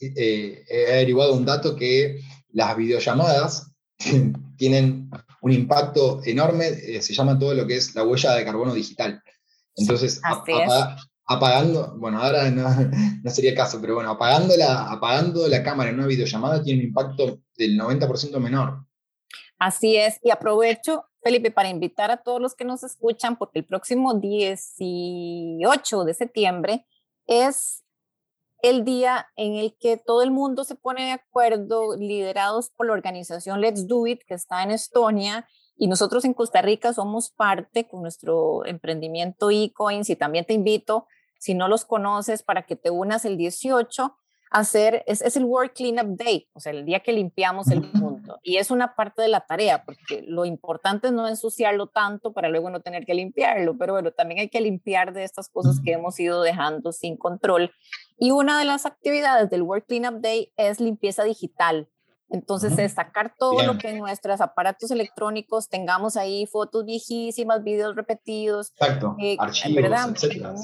he 0.00 0.86
averiguado 0.88 1.34
un 1.34 1.44
dato 1.44 1.76
que 1.76 2.18
las 2.48 2.76
videollamadas 2.76 3.70
tienen 4.56 5.08
un 5.42 5.52
impacto 5.52 6.20
enorme, 6.24 6.68
eh, 6.68 7.02
se 7.02 7.14
llama 7.14 7.38
todo 7.38 7.54
lo 7.54 7.66
que 7.66 7.76
es 7.76 7.94
la 7.94 8.04
huella 8.04 8.34
de 8.34 8.44
carbono 8.44 8.74
digital. 8.74 9.22
Entonces, 9.76 10.20
apagando, 11.26 11.94
bueno, 11.96 12.22
ahora 12.22 12.50
no, 12.50 12.68
no, 13.22 13.30
sería 13.30 13.50
el 13.50 13.56
caso, 13.56 13.80
pero 13.80 13.94
bueno, 13.94 14.10
apagando 14.10 14.56
la, 14.56 14.90
apagando 14.90 15.46
la 15.48 15.62
cámara 15.62 15.90
en 15.90 15.96
una 15.96 16.06
videollamada 16.06 16.62
tiene 16.62 16.80
un 16.80 16.86
impacto 16.88 17.40
del 17.56 17.78
90% 17.78 18.38
menor. 18.38 18.84
Así 19.58 19.96
es, 19.96 20.18
y 20.22 20.30
aprovecho 20.30 21.04
Felipe, 21.22 21.50
para 21.50 21.68
invitar 21.68 22.10
a 22.10 22.16
todos 22.22 22.40
los 22.40 22.54
que 22.54 22.64
nos 22.64 22.82
escuchan, 22.82 23.36
porque 23.36 23.58
el 23.58 23.66
próximo 23.66 24.14
18 24.14 26.04
de 26.04 26.14
septiembre 26.14 26.86
es 27.26 27.79
el 28.62 28.84
día 28.84 29.28
en 29.36 29.54
el 29.54 29.76
que 29.78 29.96
todo 29.96 30.22
el 30.22 30.30
mundo 30.30 30.64
se 30.64 30.74
pone 30.74 31.06
de 31.06 31.12
acuerdo, 31.12 31.96
liderados 31.96 32.70
por 32.70 32.86
la 32.86 32.92
organización 32.92 33.60
Let's 33.60 33.86
Do 33.86 34.06
It, 34.06 34.22
que 34.26 34.34
está 34.34 34.62
en 34.62 34.70
Estonia, 34.70 35.46
y 35.76 35.88
nosotros 35.88 36.24
en 36.24 36.34
Costa 36.34 36.60
Rica 36.60 36.92
somos 36.92 37.30
parte 37.30 37.88
con 37.88 38.02
nuestro 38.02 38.66
emprendimiento 38.66 39.50
eCoins, 39.50 40.10
y 40.10 40.16
también 40.16 40.44
te 40.44 40.52
invito, 40.52 41.06
si 41.38 41.54
no 41.54 41.68
los 41.68 41.84
conoces, 41.84 42.42
para 42.42 42.66
que 42.66 42.76
te 42.76 42.90
unas 42.90 43.24
el 43.24 43.36
18 43.36 44.16
hacer, 44.50 45.04
es, 45.06 45.22
es, 45.22 45.36
el 45.36 45.44
World 45.44 45.72
Cleanup 45.72 46.18
Day, 46.18 46.48
o 46.52 46.60
sea, 46.60 46.72
el 46.72 46.84
día 46.84 47.00
que 47.00 47.12
limpiamos 47.12 47.70
el 47.70 47.82
mundo. 47.92 48.38
Y 48.42 48.56
es 48.56 48.70
una 48.70 48.96
parte 48.96 49.22
de 49.22 49.28
la 49.28 49.40
tarea, 49.40 49.84
porque 49.84 50.22
lo 50.26 50.44
importante 50.44 51.06
es 51.06 51.12
no 51.12 51.28
ensuciarlo 51.28 51.86
tanto 51.86 52.32
para 52.32 52.48
luego 52.48 52.68
no 52.68 52.80
tener 52.80 53.06
que 53.06 53.14
limpiarlo, 53.14 53.78
pero 53.78 53.92
bueno, 53.92 54.10
también 54.10 54.40
hay 54.40 54.48
que 54.48 54.60
limpiar 54.60 55.12
de 55.12 55.22
estas 55.22 55.48
cosas 55.48 55.80
que 55.84 55.92
hemos 55.92 56.18
ido 56.18 56.42
dejando 56.42 56.92
sin 56.92 57.16
control. 57.16 57.70
Y 58.18 58.32
una 58.32 58.58
de 58.58 58.64
las 58.64 58.86
actividades 58.86 59.48
del 59.50 59.62
World 59.62 59.84
Cleanup 59.86 60.20
Day 60.20 60.52
es 60.56 60.80
limpieza 60.80 61.22
digital. 61.22 61.88
Entonces, 62.32 62.78
es 62.78 62.92
sacar 62.92 63.34
todo 63.36 63.60
lo 63.64 63.76
que 63.76 63.88
en 63.88 63.98
nuestros 63.98 64.40
aparatos 64.40 64.92
electrónicos 64.92 65.68
tengamos 65.68 66.16
ahí, 66.16 66.46
fotos 66.46 66.84
viejísimas, 66.84 67.64
videos 67.64 67.96
repetidos, 67.96 68.70
Exacto. 68.76 69.16
Eh, 69.18 69.36
archivos, 69.38 69.82
¿verdad? 69.82 70.14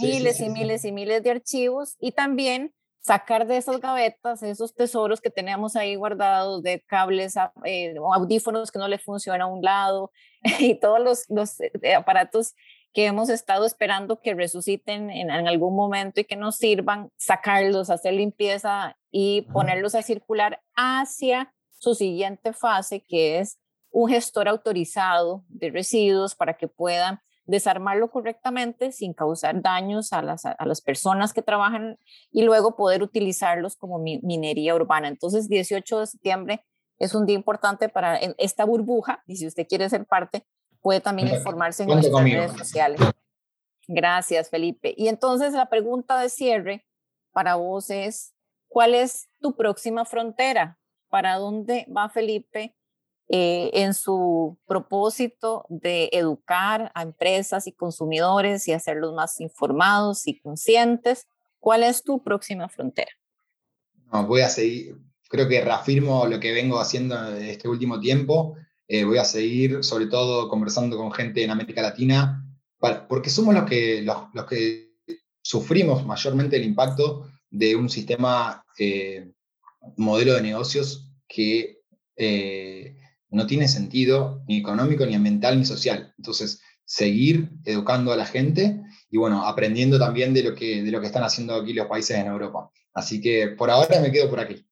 Miles 0.00 0.40
y 0.40 0.48
miles 0.48 0.84
y 0.84 0.92
miles 0.92 1.24
de 1.24 1.30
archivos. 1.32 1.96
Y 1.98 2.12
también 2.12 2.72
sacar 3.06 3.46
de 3.46 3.56
esas 3.56 3.80
gavetas 3.80 4.42
esos 4.42 4.74
tesoros 4.74 5.20
que 5.20 5.30
tenemos 5.30 5.76
ahí 5.76 5.94
guardados 5.94 6.60
de 6.62 6.80
cables, 6.80 7.36
eh, 7.64 7.94
audífonos 8.12 8.72
que 8.72 8.80
no 8.80 8.88
le 8.88 8.98
funcionan 8.98 9.42
a 9.42 9.46
un 9.46 9.62
lado 9.62 10.10
y 10.58 10.74
todos 10.74 11.00
los, 11.00 11.24
los 11.28 11.60
eh, 11.60 11.94
aparatos 11.94 12.54
que 12.92 13.06
hemos 13.06 13.28
estado 13.28 13.64
esperando 13.64 14.20
que 14.20 14.34
resuciten 14.34 15.10
en, 15.10 15.30
algún 15.30 15.76
momento 15.76 16.20
y 16.20 16.24
que 16.24 16.34
nos 16.34 16.56
sirvan, 16.56 17.10
sacarlos, 17.16 17.90
hacer 17.90 18.14
limpieza 18.14 18.96
y 19.10 19.42
ponerlos 19.52 19.94
a 19.94 20.02
circular 20.02 20.62
hacia 20.74 21.52
su 21.78 21.94
siguiente 21.94 22.54
fase, 22.54 23.04
que 23.06 23.38
es 23.38 23.58
un 23.90 24.08
gestor 24.08 24.48
autorizado 24.48 25.44
de 25.48 25.70
residuos 25.70 26.34
para 26.34 26.54
que 26.54 26.68
puedan 26.68 27.20
desarmarlo 27.46 28.10
correctamente 28.10 28.92
sin 28.92 29.14
causar 29.14 29.62
daños 29.62 30.12
a 30.12 30.22
las, 30.22 30.44
a 30.44 30.66
las 30.66 30.80
personas 30.80 31.32
que 31.32 31.42
trabajan 31.42 31.98
y 32.30 32.42
luego 32.42 32.76
poder 32.76 33.02
utilizarlos 33.02 33.76
como 33.76 33.98
minería 33.98 34.74
urbana. 34.74 35.08
Entonces, 35.08 35.48
18 35.48 36.00
de 36.00 36.06
septiembre 36.06 36.64
es 36.98 37.14
un 37.14 37.26
día 37.26 37.36
importante 37.36 37.88
para 37.88 38.16
esta 38.16 38.64
burbuja 38.64 39.22
y 39.26 39.36
si 39.36 39.46
usted 39.46 39.66
quiere 39.68 39.88
ser 39.88 40.06
parte, 40.06 40.46
puede 40.80 41.00
también 41.00 41.28
informarse 41.28 41.82
en 41.82 41.90
nuestras 41.90 42.22
redes 42.22 42.52
sociales. 42.52 43.00
Gracias, 43.88 44.50
Felipe. 44.50 44.94
Y 44.96 45.08
entonces 45.08 45.52
la 45.52 45.68
pregunta 45.68 46.20
de 46.20 46.28
cierre 46.28 46.86
para 47.32 47.54
vos 47.54 47.90
es, 47.90 48.34
¿cuál 48.68 48.94
es 48.94 49.28
tu 49.40 49.54
próxima 49.54 50.04
frontera? 50.04 50.78
¿Para 51.08 51.36
dónde 51.36 51.86
va 51.94 52.08
Felipe 52.08 52.76
eh, 53.28 53.70
en 53.72 53.92
su 53.92 54.56
propósito 54.68 55.66
de 55.68 56.10
educar 56.12 56.92
a 56.94 57.02
empresas 57.02 57.66
y 57.66 57.72
consumidores 57.72 58.68
y 58.68 58.72
hacerlos 58.72 59.14
más 59.14 59.40
informados 59.40 60.28
y 60.28 60.38
conscientes. 60.38 61.26
¿Cuál 61.58 61.82
es 61.82 62.04
tu 62.04 62.22
próxima 62.22 62.68
frontera? 62.68 63.10
Voy 64.28 64.42
a 64.42 64.48
seguir, 64.48 64.96
creo 65.28 65.48
que 65.48 65.60
reafirmo 65.60 66.26
lo 66.26 66.38
que 66.38 66.52
vengo 66.52 66.78
haciendo 66.78 67.34
este 67.34 67.68
último 67.68 67.98
tiempo. 67.98 68.54
Eh, 68.86 69.02
voy 69.02 69.18
a 69.18 69.24
seguir, 69.24 69.82
sobre 69.82 70.06
todo, 70.06 70.48
conversando 70.48 70.96
con 70.96 71.10
gente 71.10 71.42
en 71.42 71.50
América 71.50 71.82
Latina, 71.82 72.44
porque 73.08 73.30
somos 73.30 73.52
los 73.52 73.64
que, 73.64 74.02
los, 74.02 74.46
que 74.48 74.92
sufrimos 75.42 76.06
mayormente 76.06 76.54
el 76.54 76.64
impacto 76.64 77.28
de 77.50 77.74
un 77.74 77.90
sistema, 77.90 78.64
eh, 78.78 79.32
modelo 79.96 80.34
de 80.34 80.42
negocios 80.42 81.10
que 81.26 81.80
no 83.30 83.46
tiene 83.46 83.68
sentido 83.68 84.42
ni 84.46 84.58
económico, 84.58 85.04
ni 85.06 85.14
ambiental, 85.14 85.58
ni 85.58 85.64
social. 85.64 86.14
Entonces, 86.18 86.60
seguir 86.84 87.50
educando 87.64 88.12
a 88.12 88.16
la 88.16 88.26
gente 88.26 88.80
y 89.10 89.18
bueno, 89.18 89.46
aprendiendo 89.46 89.98
también 89.98 90.32
de 90.32 90.42
lo 90.42 90.54
que, 90.54 90.82
de 90.82 90.90
lo 90.90 91.00
que 91.00 91.06
están 91.06 91.24
haciendo 91.24 91.54
aquí 91.54 91.72
los 91.72 91.86
países 91.86 92.16
en 92.16 92.26
Europa. 92.26 92.70
Así 92.94 93.20
que 93.20 93.48
por 93.48 93.70
ahora 93.70 94.00
me 94.00 94.12
quedo 94.12 94.30
por 94.30 94.40
aquí. 94.40 94.66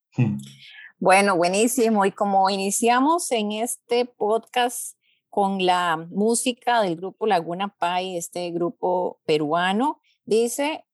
Bueno, 0.97 1.37
buenísimo. 1.37 2.07
Y 2.07 2.13
como 2.13 2.49
iniciamos 2.49 3.31
en 3.33 3.53
este 3.53 4.07
podcast 4.07 4.97
con 5.29 5.67
la 5.67 5.97
música 5.97 6.81
del 6.81 6.97
grupo 6.97 7.27
Laguna 7.27 7.77
Pai, 7.77 8.17
este 8.17 8.51
grupo 8.53 9.21
peruano, 9.27 10.01
dice, 10.25 10.87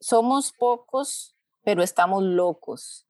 somos 0.00 0.52
pocos, 0.52 1.36
pero 1.62 1.82
estamos 1.82 2.22
locos 2.24 3.06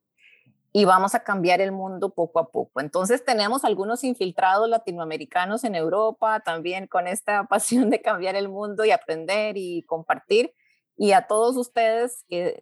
y 0.76 0.86
vamos 0.86 1.14
a 1.14 1.20
cambiar 1.20 1.60
el 1.60 1.70
mundo 1.70 2.12
poco 2.14 2.40
a 2.40 2.50
poco. 2.50 2.80
Entonces 2.80 3.24
tenemos 3.24 3.64
algunos 3.64 4.02
infiltrados 4.02 4.68
latinoamericanos 4.68 5.62
en 5.62 5.76
Europa 5.76 6.40
también 6.40 6.88
con 6.88 7.06
esta 7.06 7.44
pasión 7.48 7.90
de 7.90 8.02
cambiar 8.02 8.34
el 8.34 8.48
mundo 8.48 8.84
y 8.84 8.90
aprender 8.90 9.56
y 9.56 9.84
compartir. 9.84 10.52
Y 10.96 11.12
a 11.12 11.28
todos 11.28 11.56
ustedes 11.56 12.24
que 12.28 12.60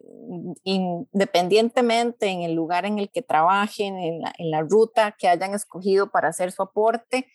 independientemente 0.63 2.27
en 2.27 2.43
el 2.43 2.53
lugar 2.53 2.85
en 2.85 2.99
el 2.99 3.09
que 3.09 3.23
trabajen, 3.23 3.97
en 3.97 4.21
la, 4.21 4.33
en 4.37 4.51
la 4.51 4.61
ruta 4.61 5.15
que 5.17 5.27
hayan 5.27 5.55
escogido 5.55 6.11
para 6.11 6.27
hacer 6.27 6.51
su 6.51 6.61
aporte, 6.61 7.25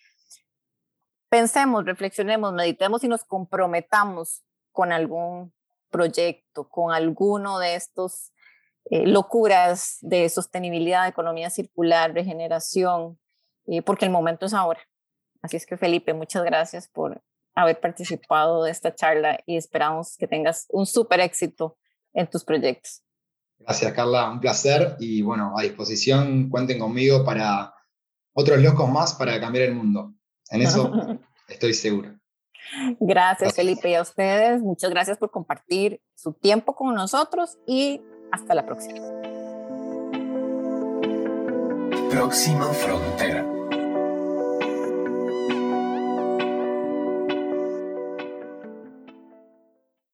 pensemos, 1.29 1.87
reflexionemos, 1.87 2.53
meditemos 2.53 3.03
y 3.03 3.09
nos 3.09 3.25
comprometamos 3.25 4.45
con 4.71 4.93
algún 4.93 5.53
proyecto, 5.91 6.69
con 6.69 6.93
alguno 6.93 7.59
de 7.59 7.75
estos 7.75 8.33
eh, 8.91 9.07
locuras 9.07 9.99
de 10.01 10.29
sostenibilidad, 10.29 11.07
economía 11.07 11.51
circular, 11.51 12.15
regeneración, 12.15 13.19
eh, 13.67 13.83
porque 13.83 14.07
el 14.07 14.11
momento 14.11 14.47
es 14.47 14.55
ahora. 14.55 14.81
Así 15.43 15.57
es 15.57 15.67
que 15.67 15.77
Felipe, 15.77 16.15
muchas 16.15 16.43
gracias 16.45 16.89
por 16.89 17.23
haber 17.55 17.81
participado 17.81 18.65
de 18.65 18.71
esta 18.71 18.95
charla 18.95 19.41
y 19.45 19.57
esperamos 19.57 20.17
que 20.17 20.27
tengas 20.27 20.67
un 20.71 20.87
súper 20.87 21.21
éxito 21.21 21.77
en 22.15 22.29
tus 22.29 22.45
proyectos. 22.45 23.03
Gracias, 23.59 23.93
Carla, 23.93 24.31
un 24.31 24.41
placer 24.41 24.97
y 24.99 25.21
bueno, 25.21 25.53
a 25.59 25.63
disposición, 25.63 26.49
cuenten 26.49 26.79
conmigo 26.79 27.25
para 27.25 27.75
otros 28.33 28.59
locos 28.63 28.89
más 28.89 29.15
para 29.15 29.39
cambiar 29.41 29.67
el 29.67 29.75
mundo. 29.75 30.15
En 30.51 30.63
eso 30.63 30.91
estoy 31.49 31.75
seguro. 31.75 32.19
Gracias, 32.71 32.99
gracias, 33.01 33.55
Felipe, 33.55 33.91
y 33.91 33.95
a 33.95 34.03
ustedes, 34.03 34.63
muchas 34.63 34.91
gracias 34.91 35.19
por 35.19 35.31
compartir 35.31 36.01
su 36.15 36.33
tiempo 36.33 36.75
con 36.75 36.95
nosotros 36.95 37.59
y 37.67 38.01
hasta 38.31 38.55
la 38.55 38.65
próxima. 38.67 39.01
Próxima 42.11 42.67
frontera. 42.73 43.58